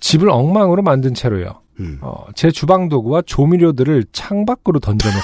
[0.00, 1.60] 집을 엉망으로 만든 채로요.
[1.80, 1.98] 음.
[2.02, 5.22] 어, 제 주방 도구와 조미료들을 창 밖으로 던져놓고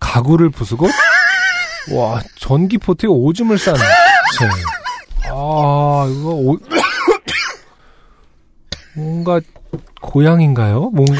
[0.00, 0.86] 가구를 부수고
[1.94, 3.82] 와 전기 포트에 오줌을 싼 채.
[5.30, 6.58] 아 이거 오...
[8.96, 9.40] 뭔가
[10.00, 10.90] 고양인가요?
[10.90, 11.14] 뭔가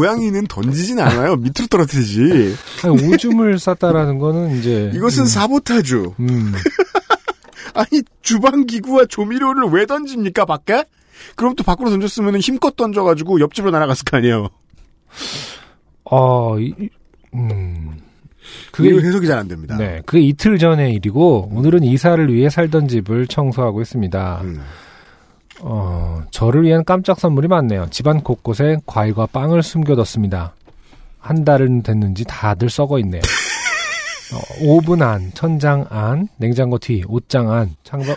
[0.00, 1.36] 고양이는 던지진 않아요.
[1.36, 2.56] 밑으로 떨어뜨리지.
[2.84, 6.14] 아니, 오줌을 쌌다라는 거는 이제 이것은 음, 사보타주.
[6.20, 6.52] 음,
[7.74, 10.84] 아니 주방 기구와 조미료를 왜 던집니까 밖에?
[11.36, 14.48] 그럼 또 밖으로 던졌으면 힘껏 던져가지고 옆집으로 날아갔을 거 아니에요.
[16.04, 16.72] 어, 이,
[17.34, 17.98] 음,
[18.72, 19.76] 그게 그게 해석이 잘 안 됩니다.
[19.76, 24.40] 네, 그게 이틀 전의 일이고 오늘은 이사를 위해 살던 집을 청소하고 있습니다.
[24.44, 24.60] 음.
[25.62, 27.88] 어, 저를 위한 깜짝 선물이 많네요.
[27.90, 30.54] 집안 곳곳에 과일과 빵을 숨겨뒀습니다.
[31.18, 33.20] 한 달은 됐는지 다들 썩어 있네요.
[34.32, 38.14] 어, 오븐 안, 천장 안, 냉장고 뒤, 옷장 안, 창바,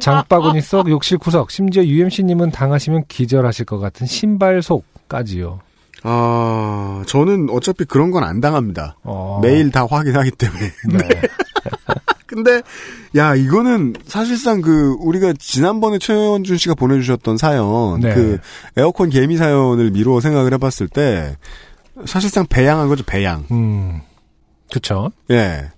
[0.00, 5.60] 장바구니 속, 욕실 구석, 심지어 UMC님은 당하시면 기절하실 것 같은 신발 속까지요.
[6.04, 8.96] 아 저는 어차피 그런 건 안 당합니다.
[9.04, 10.60] 어, 매일 다 확인하기 때문에.
[10.88, 11.08] 네.
[12.32, 12.62] 근데
[13.16, 18.14] 야 이거는 사실상 그 우리가 지난번에 최원준 씨가 보내주셨던 사연 네.
[18.14, 18.38] 그
[18.76, 21.36] 에어컨 개미 사연을 미루어 생각을 해봤을 때
[22.06, 24.00] 사실상 배양한 거죠 배양 음,
[24.72, 25.10] 그쵸.
[25.30, 25.70] 예.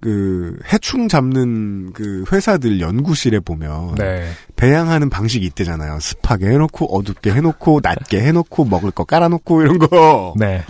[0.00, 4.28] 그 해충 잡는 그 회사들 연구실에 보면 네.
[4.54, 5.98] 배양하는 방식이 있대잖아요.
[5.98, 10.34] 습하게 해놓고 어둡게 해놓고 낮게 해놓고 먹을 거 깔아놓고 이런 거.
[10.36, 10.62] 네.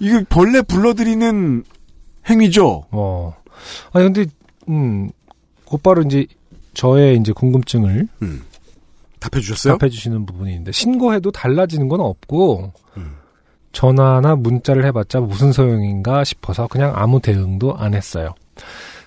[0.00, 1.62] 이거 벌레 불러들이는
[2.28, 2.86] 행위죠.
[2.90, 3.36] 어.
[3.92, 4.26] 아니, 근데,
[4.68, 5.10] 음,
[5.64, 6.26] 곧바로 이제,
[6.74, 8.08] 저의 이제 궁금증을
[9.20, 9.78] 답해 주셨어요?
[9.78, 13.16] 답해 주시는 부분이 있는데, 신고해도 달라지는 건 없고, 음.
[13.72, 18.34] 전화나 문자를 해봤자 무슨 소용인가 싶어서 그냥 아무 대응도 안 했어요.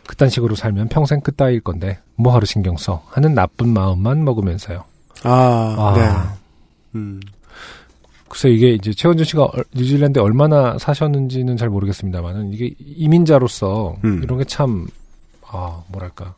[0.07, 3.03] 그딴 식으로 살면 평생 끝따위일 건데, 뭐하러 신경 써?
[3.09, 4.83] 하는 나쁜 마음만 먹으면서요.
[5.23, 5.93] 아, 아.
[5.95, 6.99] 네.
[6.99, 7.19] 음.
[8.29, 14.21] 글쎄 이게 이제 최원준 씨가 얼- 뉴질랜드에 얼마나 사셨는지는 잘 모르겠습니다만은 이게 이민자로서 음.
[14.21, 14.85] 이런 게 참
[15.49, 16.35] 아 뭐랄까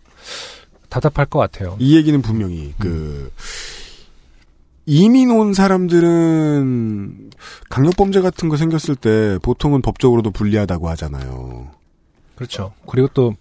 [0.90, 1.76] 답답할 것 같아요.
[1.80, 3.32] 이 얘기는 분명히 그
[4.86, 7.30] 이민 온 사람들은
[7.70, 11.70] 강력범죄 같은 거 생겼을 때 보통은 법적으로도 불리하다고 하잖아요.
[12.36, 12.74] 그렇죠.
[12.88, 13.36] 그리고 또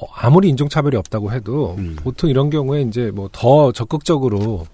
[0.00, 1.96] 어, 아무리 인종차별이 없다고 해도 음.
[2.02, 4.66] 보통 이런 경우에 이제 뭐 더 적극적으로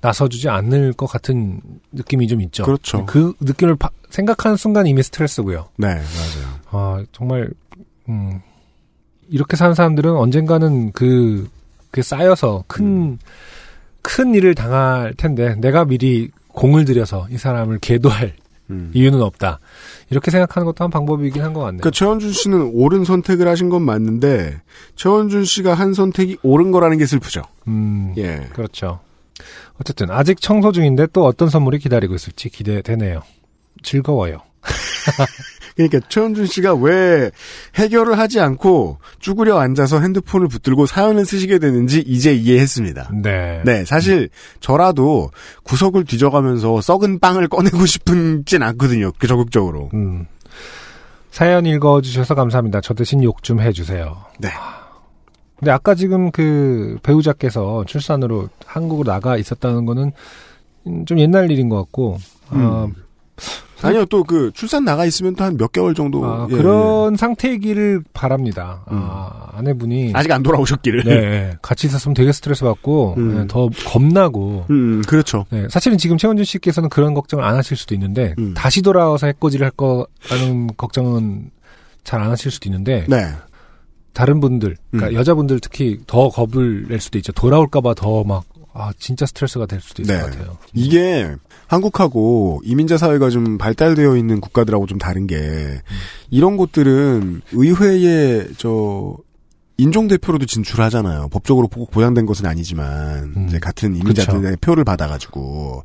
[0.00, 1.60] 나서주지 않을 것 같은
[1.92, 2.62] 느낌이 좀 있죠.
[2.64, 3.04] 그렇죠.
[3.06, 5.68] 그 느낌을 파- 생각하는 순간 이미 스트레스고요.
[5.76, 6.58] 네, 맞아요.
[6.70, 7.50] 아, 정말,
[8.12, 8.40] 음,
[9.28, 11.48] 이렇게 사는 사람들은 언젠가는 그,
[11.90, 13.18] 그 쌓여서 큰,
[14.02, 18.34] 큰 일을 당할 텐데, 내가 미리 공을 들여서 이 사람을 계도할
[18.70, 18.90] 음.
[18.94, 19.58] 이유는 없다.
[20.10, 21.80] 이렇게 생각하는 것도 한 방법이긴 한 것 같네요.
[21.80, 24.60] 그러니까 최원준 씨는 옳은 선택을 하신 건 맞는데
[24.96, 27.42] 최원준 씨가 한 선택이 옳은 거라는 게 슬프죠.
[27.68, 28.46] 음, 예.
[28.52, 29.00] 그렇죠.
[29.80, 33.22] 어쨌든 아직 청소 중인데 또 어떤 선물이 기다리고 있을지 기대되네요.
[33.82, 34.38] 즐거워요.
[35.76, 37.30] 그러니까 최원준 씨가 왜
[37.76, 43.10] 해결을 하지 않고 쭈그려 앉아서 핸드폰을 붙들고 사연을 쓰시게 되는지 이제 이해했습니다.
[43.22, 43.62] 네.
[43.64, 44.28] 네, 사실
[44.60, 45.30] 저라도
[45.64, 49.12] 구석을 뒤져가면서 썩은 빵을 꺼내고 싶은진 않거든요.
[49.18, 49.90] 그 적극적으로.
[49.94, 50.26] 음.
[51.30, 52.80] 사연 읽어주셔서 감사합니다.
[52.82, 54.16] 저 대신 욕 좀 해주세요.
[54.38, 54.50] 네.
[55.58, 60.12] 근데 아까 지금 그 배우자께서 출산으로 한국으로 나가 있었다는 거는
[60.86, 62.18] 음, 좀 옛날 일인 것 같고,
[62.50, 62.88] 어,
[63.82, 66.24] 아니요, 또 그 출산 나가 있으면 또 한 몇 개월 정도.
[66.24, 68.82] 아, 예, 그런 상태이기를 바랍니다.
[68.86, 70.08] 아, 아내분이.
[70.08, 70.12] 예.
[70.14, 71.02] 아직 안 돌아오셨기를.
[71.04, 73.34] 네, 같이 있었으면 되게 스트레스 받고, 음.
[73.38, 75.46] 네, 더 겁나고, 음, 그렇죠.
[75.50, 78.54] 네, 사실은 지금 최원준 씨께서는 그런 걱정을 안 하실 수도 있는데, 음.
[78.54, 81.50] 다시 돌아와서 해코지를 할 거라는 걱정은
[82.04, 83.32] 잘 안 하실 수도 있는데, 네.
[84.12, 85.14] 다른 분들, 그러니까 음.
[85.18, 87.32] 여자분들 특히 더 겁을 낼 수도 있죠.
[87.32, 88.44] 돌아올까봐 더 막,
[88.74, 90.20] 아, 진짜 스트레스가 될 수도 있을 네.
[90.22, 90.56] 것 같아요.
[90.72, 91.34] 이게
[91.66, 95.80] 한국하고 이민자 사회가 좀 발달되어 있는 국가들하고 좀 다른 게
[96.30, 99.16] 이런 곳들은 의회에 저
[99.82, 101.28] 인종 대표로도 진출하잖아요.
[101.32, 103.46] 법적으로 꼭 보장된 것은 아니지만 음.
[103.48, 105.82] 이제 같은 이민자들의 표를 받아가지고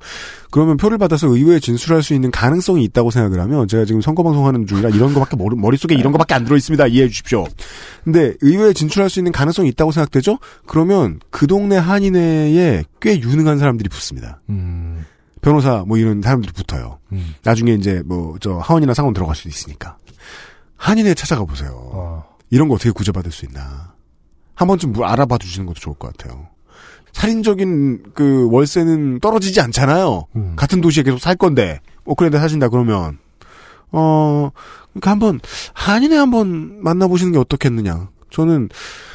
[0.51, 4.67] 그러면 표를 받아서 의회에 진출할 수 있는 가능성이 있다고 생각을 하면 제가 지금 선거 방송하는
[4.67, 6.85] 중이라 이런 거밖에 머리, 머릿속에 이런 거밖에 안 들어 있습니다.
[6.87, 7.47] 이해해 주십시오.
[8.03, 10.37] 근데 의회에 진출할 수 있는 가능성이 있다고 생각되죠?
[10.67, 14.41] 그러면 그 동네 한인회에 꽤 유능한 사람들이 붙습니다.
[14.49, 15.05] 음,
[15.41, 16.99] 변호사 뭐 이런 사람들이 붙어요.
[17.13, 19.97] 음, 나중에 이제 뭐 저 하원이나 상원 들어갈 수도 있으니까
[20.75, 21.71] 한인회 찾아가 보세요.
[21.93, 23.93] 어, 이런 거 어떻게 구제받을 수 있나
[24.55, 26.47] 한 번쯤 뭐 알아봐 주시는 것도 좋을 것 같아요.
[27.13, 30.27] 살인적인 그 월세는 떨어지지 않잖아요.
[30.35, 30.53] 음.
[30.55, 33.17] 같은 도시에 계속 살 건데 오클랜드 사신다 그러면
[33.91, 34.51] 어
[34.89, 35.39] 그러니까 한번
[35.73, 38.09] 한인회 한번 만나보시는 게 어떻겠느냐.
[38.29, 38.69] 저는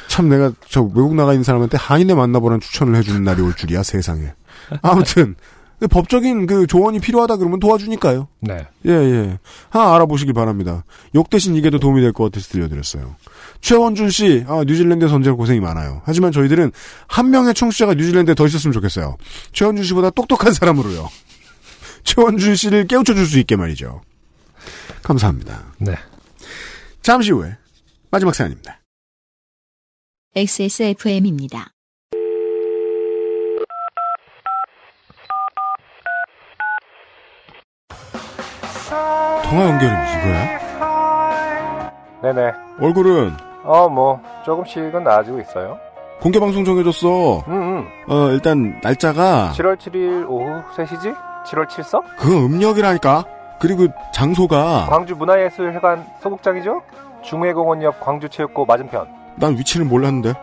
[0.07, 4.33] 참 내가 저 외국 나가 있는 사람한테 한인회 만나보라는 추천을 해주는 날이 올 줄이야 세상에.
[4.81, 5.41] 아무튼 그
[5.87, 8.27] 법적인 그 조언이 필요하다 그러면 도와주니까요.
[8.41, 8.67] 네.
[8.85, 9.39] 예, 예.
[9.69, 10.85] 하나 알아보시길 바랍니다.
[11.15, 13.15] 욕 대신 이게 더 도움이 될 것 같아서 들려드렸어요.
[13.61, 16.01] 최원준 씨, 아, 뉴질랜드에서 언제나 고생이 많아요.
[16.05, 16.71] 하지만 저희들은
[17.07, 19.17] 한 명의 청취자가 뉴질랜드에 더 있었으면 좋겠어요.
[19.53, 21.09] 최원준 씨보다 똑똑한 사람으로요.
[22.03, 24.01] 최원준 씨를 깨우쳐 줄 수 있게 말이죠.
[25.03, 25.63] 감사합니다.
[25.79, 25.95] 네.
[27.01, 27.57] 잠시 후에
[28.11, 28.79] 마지막 사연입니다.
[30.35, 31.69] XSFM입니다.
[39.53, 41.91] 통화 연결은 이거야?
[42.23, 42.51] 네네.
[42.81, 43.33] 얼굴은
[43.63, 45.77] 어, 뭐, 조금씩은 나아지고 있어요.
[46.19, 47.43] 공개 방송 정해줬어.
[47.47, 47.87] 음, 음.
[48.07, 51.15] 어, 일단 날짜가 7월 7일 오후 3시지?
[51.45, 52.01] 7월 7서?
[52.17, 53.25] 그건 음력이라니까.
[53.59, 56.81] 그리고 장소가 광주 문화예술회관 소극장이죠?
[57.21, 59.05] 중회공원 옆 광주체육고 맞은편.
[59.35, 60.33] 난 위치를 몰랐는데.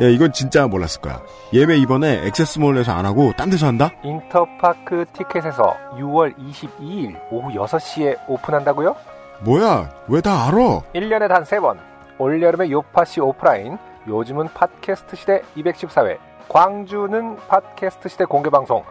[0.00, 1.20] 야, 이건 진짜 몰랐을 거야.
[1.52, 3.90] 예매 이번에 액세스몰에서 안 하고 딴 데서 한다?
[4.02, 8.96] 인터파크 티켓에서 6월 22일 오후 6시에 오픈한다고요?
[9.40, 9.90] 뭐야?
[10.08, 10.56] 왜 다 알아?
[10.94, 11.76] 1년에 단 3번.
[12.18, 13.76] 올여름의 요파시 오프라인.
[14.08, 16.18] 요즘은 팟캐스트 시대 214회.
[16.48, 18.82] 광주는 팟캐스트 시대 공개방송.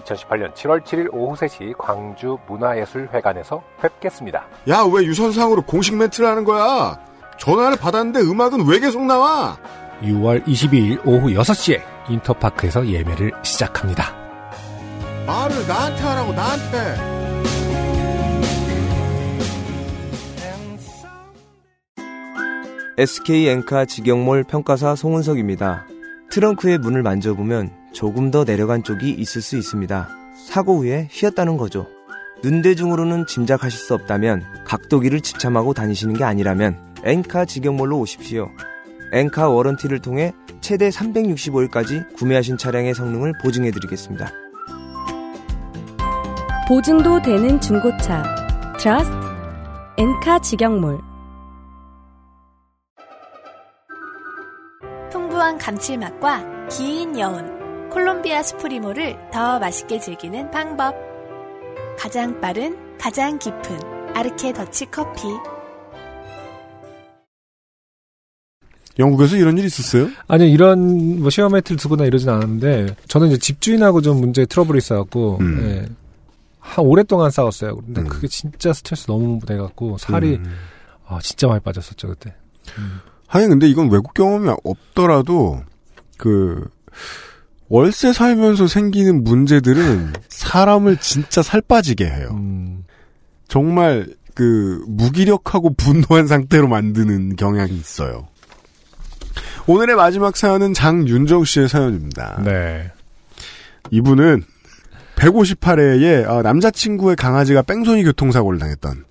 [0.00, 4.44] 2018년 7월 7일 오후 3시 광주 문화예술회관에서 뵙겠습니다.
[4.68, 6.98] 야, 왜 유선상으로 공식 멘트를 하는 거야?
[7.38, 9.56] 전화를 받았는데 음악은 왜 계속 나와?
[10.02, 14.14] 6월 22일 오후 6시에 인터파크에서 예매를 시작합니다.
[15.26, 17.18] 말을 나한테 하라고, 나한테!
[22.96, 25.86] SK 엔카 직영몰 평가사 송은석입니다.
[26.30, 30.08] 트렁크의 문을 만져보면 조금 더 내려간 쪽이 있을 수 있습니다.
[30.48, 31.86] 사고 후에 휘었다는 거죠.
[32.42, 38.50] 눈대중으로는 짐작하실 수 없다면 각도기를 지참하고 다니시는 게 아니라면 엔카 직영몰로 오십시오.
[39.12, 44.30] 엔카 워런티를 통해 최대 365일까지 구매하신 차량의 성능을 보증해 드리겠습니다.
[46.68, 48.22] 보증도 되는 중고차.
[48.78, 49.16] 트러스트
[49.96, 51.00] 엔카 직영몰.
[55.10, 60.94] 풍부한 감칠맛과 긴 여운, 콜롬비아 스프리모를 더 맛있게 즐기는 방법.
[61.98, 65.28] 가장 빠른, 가장 깊은 아르케 더치 커피.
[68.98, 70.08] 영국에서 이런 일 있었어요?
[70.26, 75.38] 아니 이런 뭐 시어 매트를 두거나 이러진 않았는데 저는 이제 집주인하고 좀 문제 트러블이 있어갖고
[75.40, 75.60] 음.
[75.62, 75.86] 예.
[76.58, 77.76] 한 오랫동안 싸웠어요.
[77.76, 78.08] 근데 음.
[78.08, 80.52] 그게 진짜 스트레스 너무 돼갖고 살이 음.
[81.06, 82.34] 아 진짜 많이 빠졌었죠 그때.
[83.26, 85.62] 하긴 근데 이건 외국 경험이 없더라도
[86.16, 86.68] 그
[87.68, 92.30] 월세 살면서 생기는 문제들은 사람을 진짜 살 빠지게 해요.
[92.32, 92.84] 음,
[93.46, 98.28] 정말 그 무기력하고 분노한 상태로 만드는 경향이 있어요.
[99.68, 102.40] 오늘의 마지막 사연은 장윤정 씨의 사연입니다.
[102.42, 102.90] 네.
[103.90, 104.42] 이분은
[105.16, 109.04] 158회에 어, 남자친구의 강아지가 뺑소니 교통사고를 당했던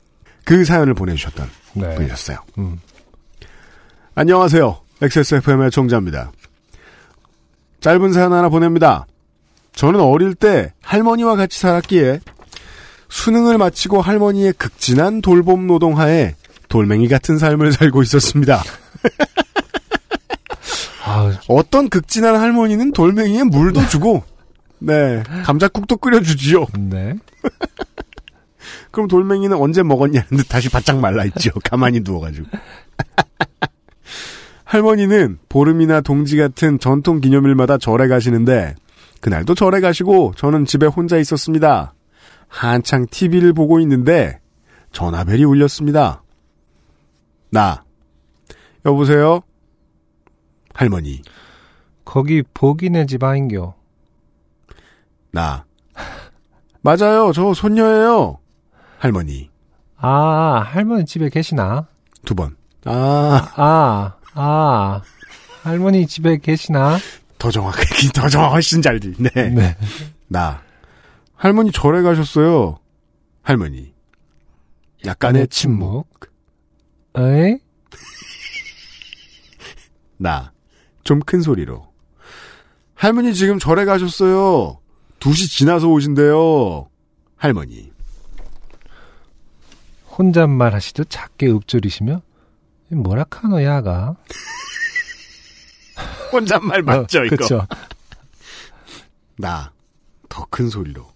[0.45, 1.95] 그 사연을 보내주셨던 네.
[1.95, 2.39] 분이셨어요.
[2.58, 2.80] 음.
[4.16, 4.80] 안녕하세요.
[4.99, 6.32] XSFM의 청자입니다.
[7.82, 9.05] 짧은 사연 하나 보냅니다.
[9.74, 12.20] 저는 어릴 때 할머니와 같이 살았기에
[13.10, 16.34] 수능을 마치고 할머니의 극진한 돌봄 노동하에
[16.68, 18.64] 돌멩이 같은 삶을 살고 있었습니다.
[21.08, 24.24] 아, 어떤 극진한 할머니는 돌멩이에 물도 주고,
[24.80, 26.66] 네, 감자국도 끓여주지요.
[26.78, 27.16] 네.
[28.91, 31.51] 그럼 돌멩이는 언제 먹었냐는 듯 다시 바짝 말라있죠.
[31.64, 32.47] 가만히 누워가지고.
[34.66, 38.76] 할머니는 보름이나 동지 같은 전통 기념일마다 절에 가시는데,
[39.22, 41.93] 그날도 절에 가시고, 저는 집에 혼자 있었습니다.
[42.49, 44.41] 한창 TV를 보고 있는데,
[44.91, 46.22] 전화벨이 울렸습니다.
[47.49, 47.86] 나.
[48.86, 49.41] 여보세요?
[50.78, 51.23] 할머니.
[52.05, 53.73] 거기 복이네 집 아인겨.
[55.32, 55.65] 나.
[56.82, 57.32] 맞아요.
[57.34, 58.38] 저 손녀예요.
[58.99, 59.49] 할머니.
[59.97, 61.88] 아, 할머니 집에 계시나?
[62.25, 62.55] 두 번.
[62.86, 65.01] 아, 아, 아,
[65.63, 66.99] 할머니 집에 계시나?
[67.39, 69.15] 더 정확하게, 더 정확, 훨씬 잘 들.
[69.17, 69.49] 네.
[69.49, 69.75] 네.
[70.28, 70.61] 나.
[71.36, 72.78] 할머니 절에 가셨어요.
[73.41, 73.95] 할머니.
[75.03, 76.07] 약간의 침묵.
[77.17, 77.57] 에이?
[80.17, 80.51] 나.
[81.08, 81.88] 좀 큰 소리로.
[82.93, 84.80] 할머니 지금 절에 가셨어요.
[85.22, 86.89] 2시 지나서 오신대요.
[87.38, 87.91] 할머니.
[90.18, 92.22] 혼잣말 하시듯 작게 읊조리시며
[92.89, 94.16] 뭐라 카노 야가?
[96.34, 97.36] 혼잣말 맞죠, 어, 이거?
[97.38, 97.66] 그쵸.
[99.38, 99.72] 나.
[100.30, 101.08] 더 큰 소리로.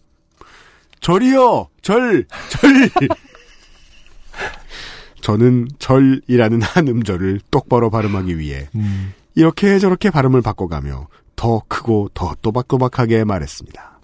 [1.01, 1.67] 절이요!
[1.81, 2.25] 절!
[2.49, 2.89] 절!
[5.21, 12.35] 저는 절이라는 한 음절을 똑바로 발음하기 위해 음, 이렇게 저렇게 발음을 바꿔가며 더 크고 더
[12.41, 13.99] 또박또박하게 말했습니다.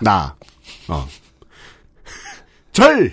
[0.00, 0.34] 나,
[0.88, 1.06] 어.
[2.72, 3.12] 절!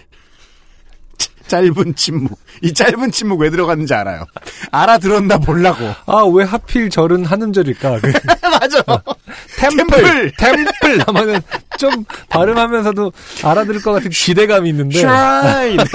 [1.17, 2.37] 치- 짧은 침묵.
[2.61, 4.25] 이 짧은 침묵 왜 들어갔는지 알아요.
[4.71, 5.85] 알아들었나 보려고.
[6.05, 7.99] 아, 왜 하필 절은 한 음절일까?
[8.01, 8.11] 그
[8.59, 8.83] 맞아.
[9.57, 10.31] 템플!
[10.37, 11.03] 템플!
[11.07, 11.41] 하면은
[11.79, 13.11] 좀 발음하면서도
[13.43, 14.99] 알아들을 것 같은 기대감이 있는데.
[14.99, 15.77] 슈라인!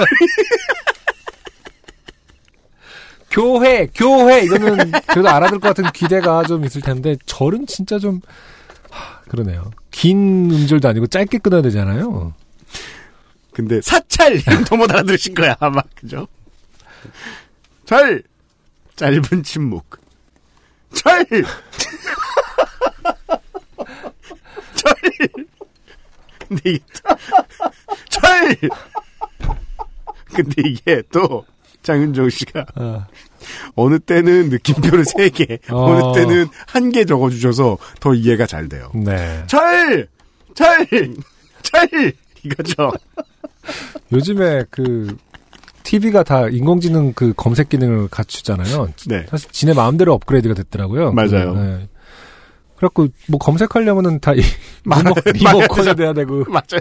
[3.33, 3.87] 교회!
[3.87, 4.43] 교회!
[4.43, 8.21] 이거는 그래도 알아들 것 같은 기대가 좀 있을 텐데, 절은 진짜 좀,
[8.91, 9.71] 하, 그러네요.
[9.89, 12.35] 긴 음절도 아니고 짧게 끊어야 되잖아요.
[13.51, 14.35] 근데 사찰!
[14.37, 15.81] 이거 못 알아들으신 거야, 아마.
[15.95, 16.27] 그죠?
[17.85, 18.21] 절!
[18.95, 19.83] 짧은 침묵.
[20.93, 21.25] 절!
[24.75, 24.95] 절!
[26.47, 26.83] 근데 이게,
[28.09, 28.57] 절!
[30.35, 31.43] 근데 이게 또,
[31.83, 33.05] 장윤정 씨가 어.
[33.75, 35.85] 어느 때는 느낌표를 세 개, 어.
[35.85, 38.89] 어느 때는 한 개 적어주셔서 더 이해가 잘 돼요.
[38.95, 39.43] 네.
[39.47, 40.07] 절!
[40.55, 40.87] 절!
[41.61, 42.13] 절!
[42.43, 42.91] 이거죠.
[44.11, 45.15] 요즘에 그,
[45.83, 48.89] TV가 다 인공지능 그 검색 기능을 갖추잖아요.
[49.07, 49.25] 네.
[49.29, 51.11] 사실 지네 마음대로 업그레이드가 됐더라고요.
[51.11, 51.53] 맞아요.
[51.55, 51.87] 네.
[52.77, 54.31] 그래갖고 뭐 검색하려면은 다.
[54.85, 56.79] 리모, 리모컨이 돼야 되고 맞아요.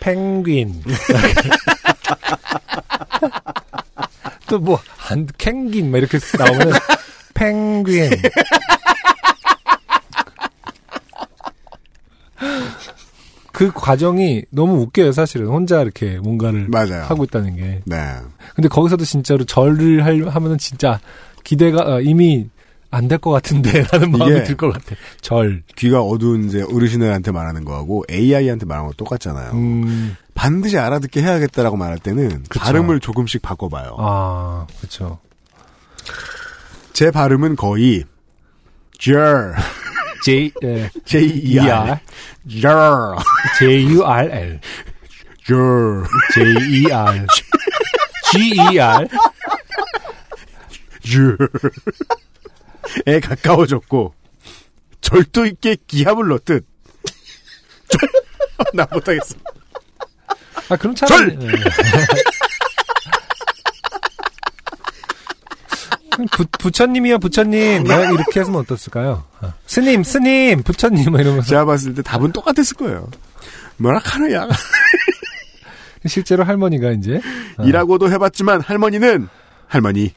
[0.00, 0.82] 펭귄
[4.48, 6.72] 또 뭐 한 캥긴 막 이렇게 나오면
[7.34, 8.10] 펭귄
[13.52, 17.02] 그 과정이 너무 웃겨요 사실은 혼자 이렇게 뭔가를 맞아요.
[17.04, 17.96] 하고 있다는 게 네.
[18.54, 21.00] 근데 거기서도 진짜로 절을 할, 하면은 진짜
[21.42, 22.48] 기대가 어, 이미
[22.90, 27.64] 안 될 것 같은데 라는 마음이 들 것 같아 절 귀가 어두운 이제 어르신들한테 말하는
[27.64, 29.50] 거하고 AI한테 말하는 거 똑같잖아요.
[29.52, 32.60] 음, 반드시 알아듣게 해야겠다라고 말할 때는 그쵸.
[32.60, 33.96] 발음을 조금씩 바꿔봐요.
[33.98, 35.18] 아 그렇죠
[36.92, 38.04] 제 발음은 거의
[39.00, 39.56] 절,
[40.24, 41.98] J 예, J E R,
[42.60, 43.16] 절,
[43.58, 44.60] J U R L.
[45.44, 47.26] 절, J E R.
[48.30, 49.08] G E R.
[53.06, 54.14] 절에 가까워졌고
[55.00, 56.66] 절도 있게 기합을 넣듯
[57.88, 58.08] 절,
[58.74, 59.36] 나 못하겠어.
[60.68, 61.48] 아 그럼 차라리 예.
[66.32, 69.24] 부, 부처님이요 부처님 뭐 이렇게 했으면 어떻을까요?
[69.40, 73.08] 아, 스님 스님 부처님 뭐 이러면서 제가 봤을 때 답은 똑같았을 거예요.
[73.76, 74.48] 뭐라 카느야.
[76.06, 77.20] 실제로 할머니가 이제
[77.56, 79.28] 어, 이라고도 해봤지만 할머니는
[79.66, 80.14] 할머니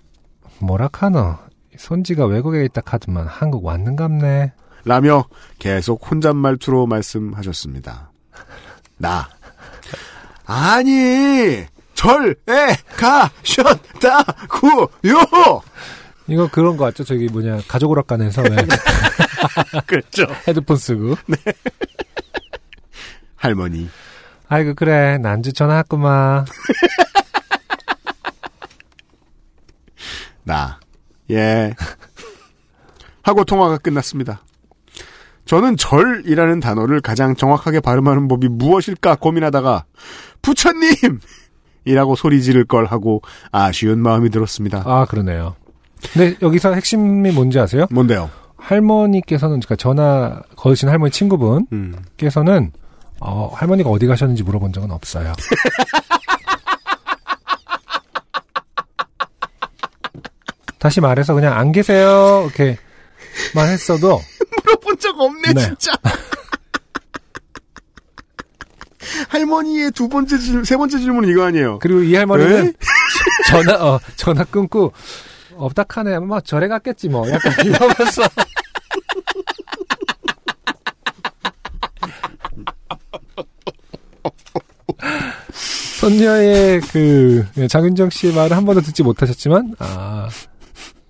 [0.59, 1.37] 뭐라 카노
[1.77, 4.53] 손지가 외국에 있다 카드만 한국 왔는갑네
[4.85, 5.25] 라며
[5.59, 8.11] 계속 혼잣말투로 말씀하셨습니다.
[8.97, 9.29] 나.
[10.53, 14.41] 아니, 절에 가셨다구요!
[16.27, 17.05] 이거 그런 거 같죠?
[17.05, 18.49] 저기 뭐냐 가족 오락관에서 왜
[19.87, 20.27] 그렇죠.
[20.45, 21.15] 헤드폰 쓰고.
[23.37, 23.89] 할머니.
[24.49, 26.45] 아이고 그래 난주 전화 왔구만.
[30.43, 30.81] 나.
[31.29, 31.73] 예.
[33.23, 34.43] 하고 통화가 끝났습니다.
[35.45, 39.85] 저는 절이라는 단어를 가장 정확하게 발음하는 법이 무엇일까 고민하다가
[40.41, 40.91] 부처님!
[41.83, 43.21] 이라고 소리 지를 걸 하고
[43.51, 44.83] 아쉬운 마음이 들었습니다.
[44.85, 45.55] 아 그러네요.
[46.13, 47.87] 근데 여기서 핵심이 뭔지 아세요?
[47.89, 48.29] 뭔데요?
[48.57, 52.71] 할머니께서는 그러니까 전화 거신 할머니 친구분께서는
[53.19, 55.33] 어, 할머니가 어디 가셨는지 물어본 적은 없어요.
[60.77, 64.40] 다시 말해서 그냥 안 계세요 이렇게만 했어도 물어본
[65.01, 65.61] 적 없네, 네.
[65.61, 65.91] 진짜.
[69.29, 71.79] 할머니의 두 번째 질, 세 번째 질문은 이거 아니에요.
[71.79, 72.73] 그리고 이 할머니는 에?
[73.49, 74.93] 전화 어, 전화 끊고
[75.57, 78.21] 없다카네 뭐 절에 갔겠지 뭐 약간 이러면서
[85.99, 90.29] 손녀의 그 장윤정 씨의 말을 한 번도 듣지 못하셨지만 아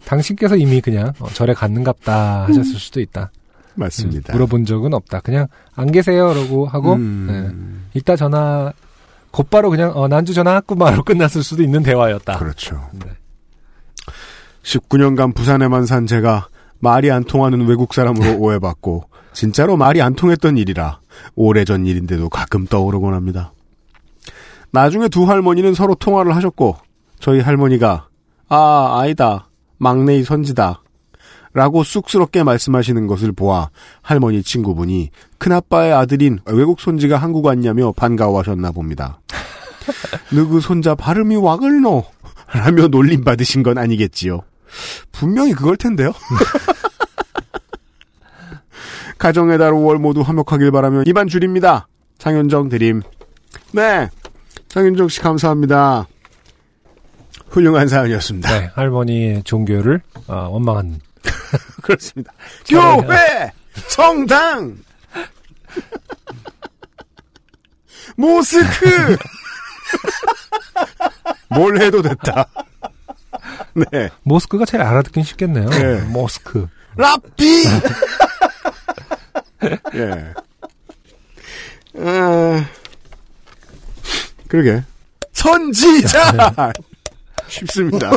[0.05, 3.31] 당신께서 이미 그냥 어, 절에 갔는갑다 하셨을 수도 있다.
[3.75, 4.31] 맞습니다.
[4.31, 5.21] 음, 물어본 적은 없다.
[5.21, 7.27] 그냥 안 계세요라고 하고 음.
[7.93, 7.99] 네.
[7.99, 8.71] 이따 전화
[9.31, 12.37] 곧바로 그냥 어, 난주 전화 왔구만로 끝났을 수도 있는 대화였다.
[12.37, 12.89] 그렇죠.
[12.93, 13.11] 네.
[14.63, 16.47] 19년간 부산에만 산 제가
[16.79, 20.99] 말이 안 통하는 외국 사람으로 오해받고 진짜로 말이 안 통했던 일이라
[21.35, 23.53] 오래전 일인데도 가끔 떠오르곤 합니다.
[24.71, 26.77] 나중에 두 할머니는 서로 통화를 하셨고
[27.19, 28.07] 저희 할머니가
[28.47, 30.81] 아 아니다 막내의 선지다
[31.53, 33.69] 라고 쑥스럽게 말씀하시는 것을 보아
[34.01, 39.19] 할머니 친구분이 큰아빠의 아들인 외국 손지가 한국 왔냐며 반가워하셨나 봅니다.
[40.31, 42.05] 누구 손자 발음이 와글노
[42.53, 44.41] 라며 놀림 받으신 건 아니겠지요.
[45.11, 46.13] 분명히 그걸 텐데요.
[49.17, 51.87] 가정의 달 5월 모두 화목하길 바라며 이만 줄입니다.
[52.17, 53.01] 장윤정 드림.
[53.71, 54.09] 네.
[54.69, 56.07] 장윤정 씨 감사합니다.
[57.49, 58.59] 훌륭한 사연이었습니다.
[58.59, 60.99] 네, 할머니의 종교를 어, 원망한
[61.81, 62.33] 그렇습니다.
[62.63, 62.97] 잘해요.
[62.97, 63.51] 교회!
[63.87, 64.77] 성당!
[68.15, 69.17] 모스크!
[71.49, 72.45] 뭘 해도 됐다.
[73.73, 74.09] 네.
[74.23, 75.69] 모스크가 제일 알아듣긴 쉽겠네요.
[75.69, 76.01] 네.
[76.01, 76.67] 모스크.
[76.95, 77.65] 라삐!
[79.93, 80.33] 예.
[81.97, 82.65] 아,
[84.47, 84.83] 그러게.
[85.33, 86.73] 선지자!
[87.47, 88.11] 쉽습니다.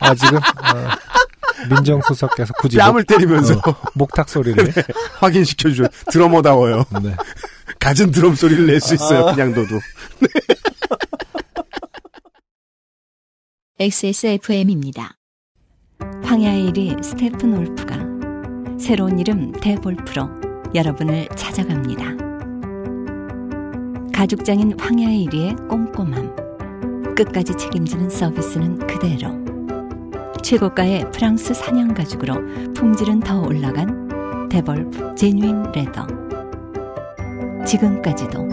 [0.00, 4.72] 아 지금 어, 민정수석께서 굳이 뺨을 때리면서 어, 목탁 소리를
[5.18, 5.84] 확인시켜줘.
[6.10, 6.84] 드러머다워요.
[7.02, 7.14] 네.
[7.78, 9.26] 갖은 드럼 소리를 낼 수 있어요.
[9.34, 9.78] 그냥 둬도.
[13.80, 15.16] XSFM입니다.
[16.24, 17.96] 황야의 일이 스테픈울프가
[18.78, 20.28] 새로운 이름 데볼프로
[20.74, 22.04] 여러분을 찾아갑니다.
[24.12, 26.36] 가죽장인 황야의 일이의 꼼꼼함,
[27.14, 29.44] 끝까지 책임지는 서비스는 그대로.
[30.42, 32.34] 최고가의 프랑스 사냥 가죽으로
[32.74, 36.06] 품질은 더 올라간 데볼프 제뉴인 레더.
[37.64, 38.46] 지금까지도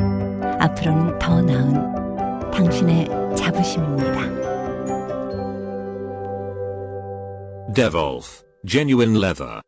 [0.59, 4.41] 앞으로는 더 나은 당신의 자부심입니다.
[7.74, 9.62] Devolf Genuine Leather.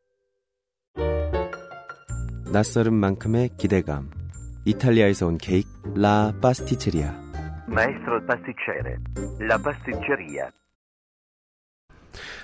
[2.52, 4.12] 낯설은 만큼의 기대감.
[4.66, 7.23] 이탈리아에서 온 케이크 라 파스티체리아.
[7.68, 8.98] Maestro pasticcere.
[9.42, 10.50] La pasticceria.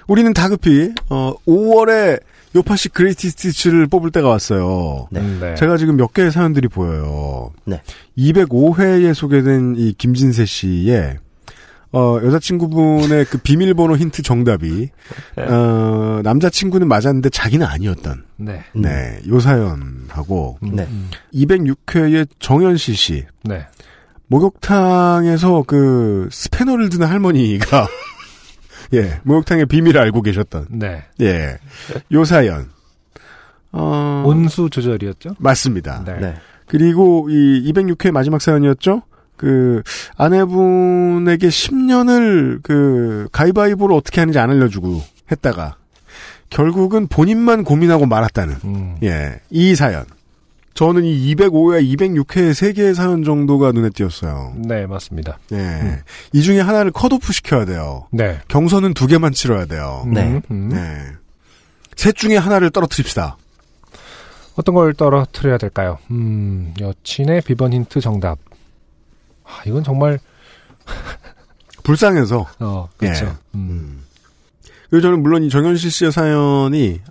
[0.07, 2.19] 우리는 다급히, 어, 5월에
[2.55, 5.07] 요파시 그레이티 스티치를 뽑을 때가 왔어요.
[5.11, 5.21] 네.
[5.39, 5.55] 네.
[5.55, 7.51] 제가 지금 몇 개의 사연들이 보여요.
[7.65, 7.81] 네.
[8.17, 11.17] 205회에 소개된 이 김진세 씨의
[11.91, 14.89] 어, 여자친구분의 그 비밀번호 힌트 정답이,
[15.37, 18.63] 어, 남자친구는 맞았는데 자기는 아니었던, 네.
[18.75, 20.83] 네, 요 사연하고, 네.
[20.83, 23.65] 음, 206회의 정현실 씨, 네.
[24.29, 27.87] 목욕탕에서 그 스패너를 드는 할머니가,
[28.93, 31.03] 예, 목욕탕의 비밀을 알고 계셨던, 네.
[31.21, 31.57] 예,
[32.11, 32.69] 요 사연.
[33.71, 35.31] 어, 온수 조절이었죠?
[35.37, 36.03] 맞습니다.
[36.05, 36.17] 네.
[36.19, 36.35] 네.
[36.67, 39.01] 그리고 이 206회 마지막 사연이었죠?
[39.35, 39.81] 그,
[40.15, 45.01] 아내분에게 10년을 그, 가위바위보를 어떻게 하는지 안 알려주고
[45.31, 45.77] 했다가,
[46.49, 48.95] 결국은 본인만 고민하고 말았다는, 음.
[49.03, 50.05] 예, 이 사연.
[50.79, 54.53] 저는 이 205회, 206회 세 개의 사연 정도가 눈에 띄었어요.
[54.55, 55.37] 네, 맞습니다.
[55.51, 56.03] 예.
[56.31, 58.07] 이 중에 하나를 컷오프 시켜야 돼요.
[58.11, 58.39] 네.
[58.47, 60.07] 경선은 두 개만 치러야 돼요.
[60.07, 60.21] 네.
[60.21, 60.69] 음, 음.
[60.69, 61.05] 네.
[61.97, 63.35] 셋 중에 하나를 떨어뜨립시다.
[64.55, 65.97] 어떤 걸 떨어뜨려야 될까요?
[66.11, 68.39] 음, 여친의 비번 힌트 정답.
[69.43, 70.17] 아, 이건 정말,
[71.83, 72.47] 불쌍해서.
[72.59, 73.25] 어, 그렇죠.
[73.25, 73.31] 예.
[73.55, 74.05] 음,
[74.89, 77.01] 그리고 저는 물론 이 정현실 씨의 사연이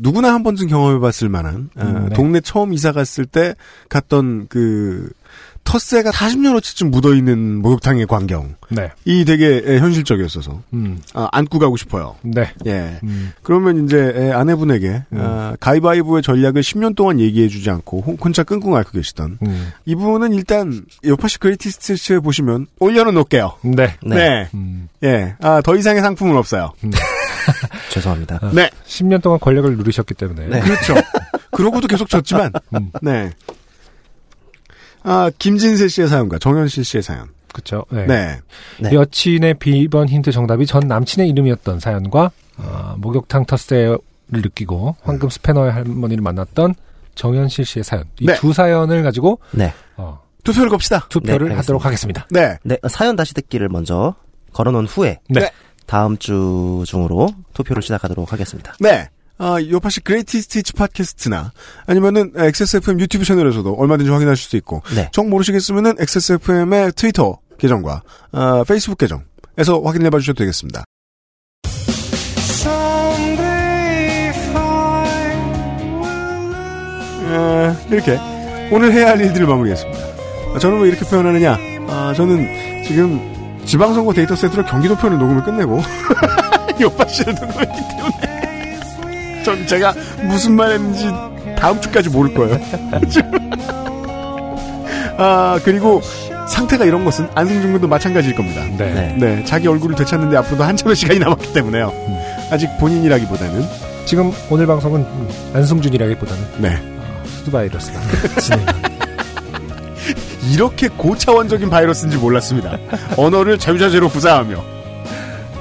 [0.00, 2.14] 누구나 한 번쯤 경험해봤을 만한 어, 음, 네.
[2.14, 3.54] 동네 처음 이사 갔을 때
[3.88, 5.10] 갔던 그
[5.62, 8.90] 텃세가 40년어치쯤 묻어있는 목욕탕의 광경이 네.
[9.26, 12.16] 되게 예, 현실적이었어서 음, 아, 안고 가고 싶어요.
[12.22, 12.50] 네.
[12.66, 12.98] 예.
[13.04, 18.74] 음, 그러면 이제 예, 아내분에게 아, 가위바위보의 전략을 10년 동안 얘기해주지 않고 혼- 혼자 끙끙
[18.74, 23.58] 앓고 계시던 음, 이분은 일단 요파씨 greatest에 보시면 올려는 놓을게요.
[23.62, 23.96] 네.
[24.04, 24.48] 네.
[24.54, 25.34] 음, 예.
[25.40, 26.72] 아, 더 이상의 상품은 없어요.
[27.90, 28.38] 죄송합니다.
[28.42, 28.70] 아, 네.
[28.86, 30.46] 10년 동안 권력을 누리셨기 때문에.
[30.46, 30.60] 네.
[30.60, 30.94] 그렇죠.
[31.52, 33.30] 그러고도 계속 졌지만, 음, 네.
[35.02, 37.28] 아, 김진세 씨의 사연과 정현실 씨의 사연.
[37.52, 37.84] 그쵸.
[37.90, 38.06] 네.
[38.06, 38.40] 네.
[38.78, 38.92] 네.
[38.92, 46.22] 여친의 비번 힌트 정답이 전 남친의 이름이었던 사연과 어, 목욕탕 텃세를 느끼고 황금 스패너의 할머니를
[46.22, 46.74] 만났던
[47.14, 48.34] 정현실 씨의 사연 이 네.
[48.36, 49.72] 두 사연을 가지고 네.
[49.96, 51.06] 어, 투표를 겁시다.
[51.08, 52.26] 투표를 네, 하도록 하겠습니다.
[52.30, 52.56] 네.
[52.62, 54.14] 네, 사연 다시 듣기를 먼저
[54.52, 55.50] 걸어놓은 후에 네.
[55.90, 58.74] 다음 주 중으로 투표를 시작하도록 하겠습니다.
[58.78, 59.08] 네.
[59.38, 61.50] 아, 요팟시 greatest hits 팟캐스트나
[61.86, 65.08] 아니면은 XSFM 유튜브 채널에서도 얼마든지 확인하실 수 있고 네.
[65.12, 70.84] 정 모르시겠으면은 XSFM의 트위터 계정과 아, 페이스북 계정에서 확인해 봐 주셔도 되겠습니다.
[77.32, 78.16] 아, 이렇게
[78.70, 80.00] 오늘 해야 할 일들을 마무리했습니다.
[80.54, 81.58] 아, 저는 왜 이렇게 표현하느냐?
[81.88, 83.39] 아, 저는 지금
[83.70, 85.80] 지방선거 데이터 세트로 경기도 편을 녹음을 끝내고
[86.80, 88.80] 요파 씨를 듣고 있기 때문에
[89.44, 89.94] 전 제가
[90.24, 91.08] 무슨 말 했는지
[91.56, 92.58] 다음 주까지 모를 거예요.
[95.18, 96.00] 아, 그리고
[96.48, 98.64] 상태가 이런 것은 안승준 군도 마찬가지일 겁니다.
[98.76, 98.92] 네.
[98.92, 99.14] 네.
[99.16, 101.92] 네, 자기 얼굴을 되찾는데 앞으로도 한참의 시간이 남았기 때문에요.
[102.50, 103.64] 아직 본인이라기보다는
[104.04, 106.76] 지금 오늘 방송은 음, 안승준이라기보다는 네.
[106.98, 108.00] 어, 수드바이러스가
[108.40, 108.66] 진행.
[110.48, 112.76] 이렇게 고차원적인 바이러스인지 몰랐습니다.
[113.16, 114.62] 언어를 자유자재로 구사하며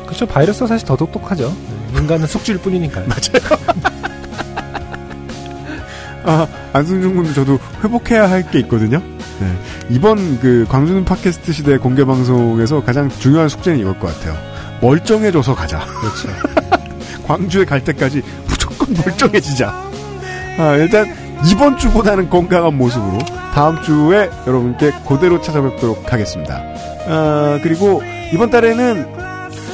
[0.05, 0.25] 그렇죠.
[0.25, 1.55] 바이러스가 사실 더 똑똑하죠.
[1.95, 3.05] 인간은 숙주일 뿐이니까요.
[6.25, 9.01] 아, 안승준 군도 저도 회복해야 할 게 있거든요.
[9.39, 9.47] 네.
[9.89, 14.35] 이번 그 광주는 팟캐스트 시대 공개 방송에서 가장 중요한 숙제는 이걸 것 같아요.
[14.81, 15.79] 멀쩡해져서 가자.
[15.79, 16.29] 그렇죠.
[17.25, 19.69] 광주에 갈 때까지 무조건 멀쩡해지자.
[20.57, 21.05] 아, 일단
[21.45, 23.19] 이번 주보다는 건강한 모습으로
[23.53, 26.61] 다음 주에 여러분께 그대로 찾아뵙도록 하겠습니다.
[27.07, 28.01] 아, 그리고
[28.33, 29.07] 이번 달에는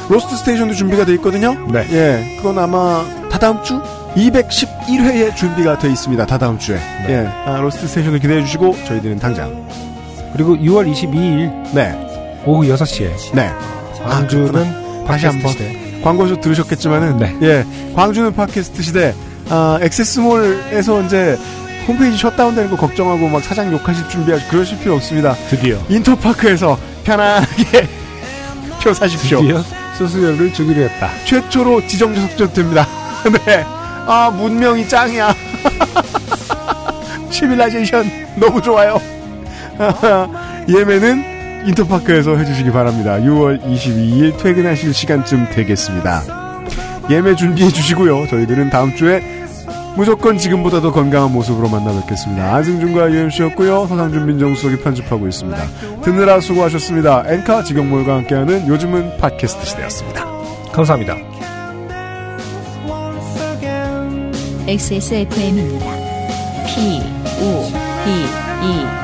[0.10, 1.54] lost station도 준비가 돼 있거든요.
[1.72, 1.86] 네.
[1.92, 3.82] 예, 그건 아마 다다음 주
[4.16, 6.26] 211회에 준비가 돼 있습니다.
[6.26, 6.76] 다다음 주에.
[7.08, 7.10] 네.
[7.10, 9.66] 예, 아, lost station을 기대해 주시고 저희들은 당장.
[10.34, 13.52] 그리고 6월 22일 네, 오후 6시에 네.
[14.08, 14.54] 광주는
[15.06, 16.02] 다시 팟캐스트 한번.
[16.04, 17.36] 광고에서 들으셨겠지만은 네.
[17.42, 19.16] 예 광주는 팟캐스트 시대
[19.50, 21.38] 아 액세스몰에서 이제
[21.88, 25.36] 홈페이지 셧다운되는 거 걱정하고 막 사장 욕하실 준비하시 그러실 필요 없습니다.
[25.50, 25.78] 드디어.
[25.90, 27.88] 인터파크에서 편안하게
[28.84, 29.42] 표 사십시오.
[29.42, 29.64] 드디어?
[29.98, 31.10] 수수료를 주기로 했다.
[31.26, 32.88] 최초로 지정주 석전됩니다.
[33.46, 33.64] 네
[34.08, 35.34] 아 문명이 짱이야.
[37.32, 39.02] 시빌라이제이션 너무 좋아요.
[40.70, 43.14] 예매는 인터파크에서 해주시기 바랍니다.
[43.18, 46.22] 6월 22일 퇴근하실 시간쯤 되겠습니다.
[47.10, 48.28] 예매 준비해 주시고요.
[48.28, 49.22] 저희들은 다음 주에
[49.96, 52.54] 무조건 지금보다 더 건강한 모습으로 만나 뵙겠습니다.
[52.56, 53.88] 안승준과 UMC였고요.
[53.88, 55.58] 서상준 민정수석이 편집하고 있습니다.
[56.04, 57.24] 듣느라 수고하셨습니다.
[57.28, 60.26] 엔카 지경몰과 함께하는 요즘은 팟캐스트 시대였습니다.
[60.74, 61.16] 감사합니다.
[64.68, 65.86] XSFM입니다.
[66.66, 67.00] P,
[67.40, 67.66] O,
[68.04, 68.12] D,
[68.66, 68.95] E.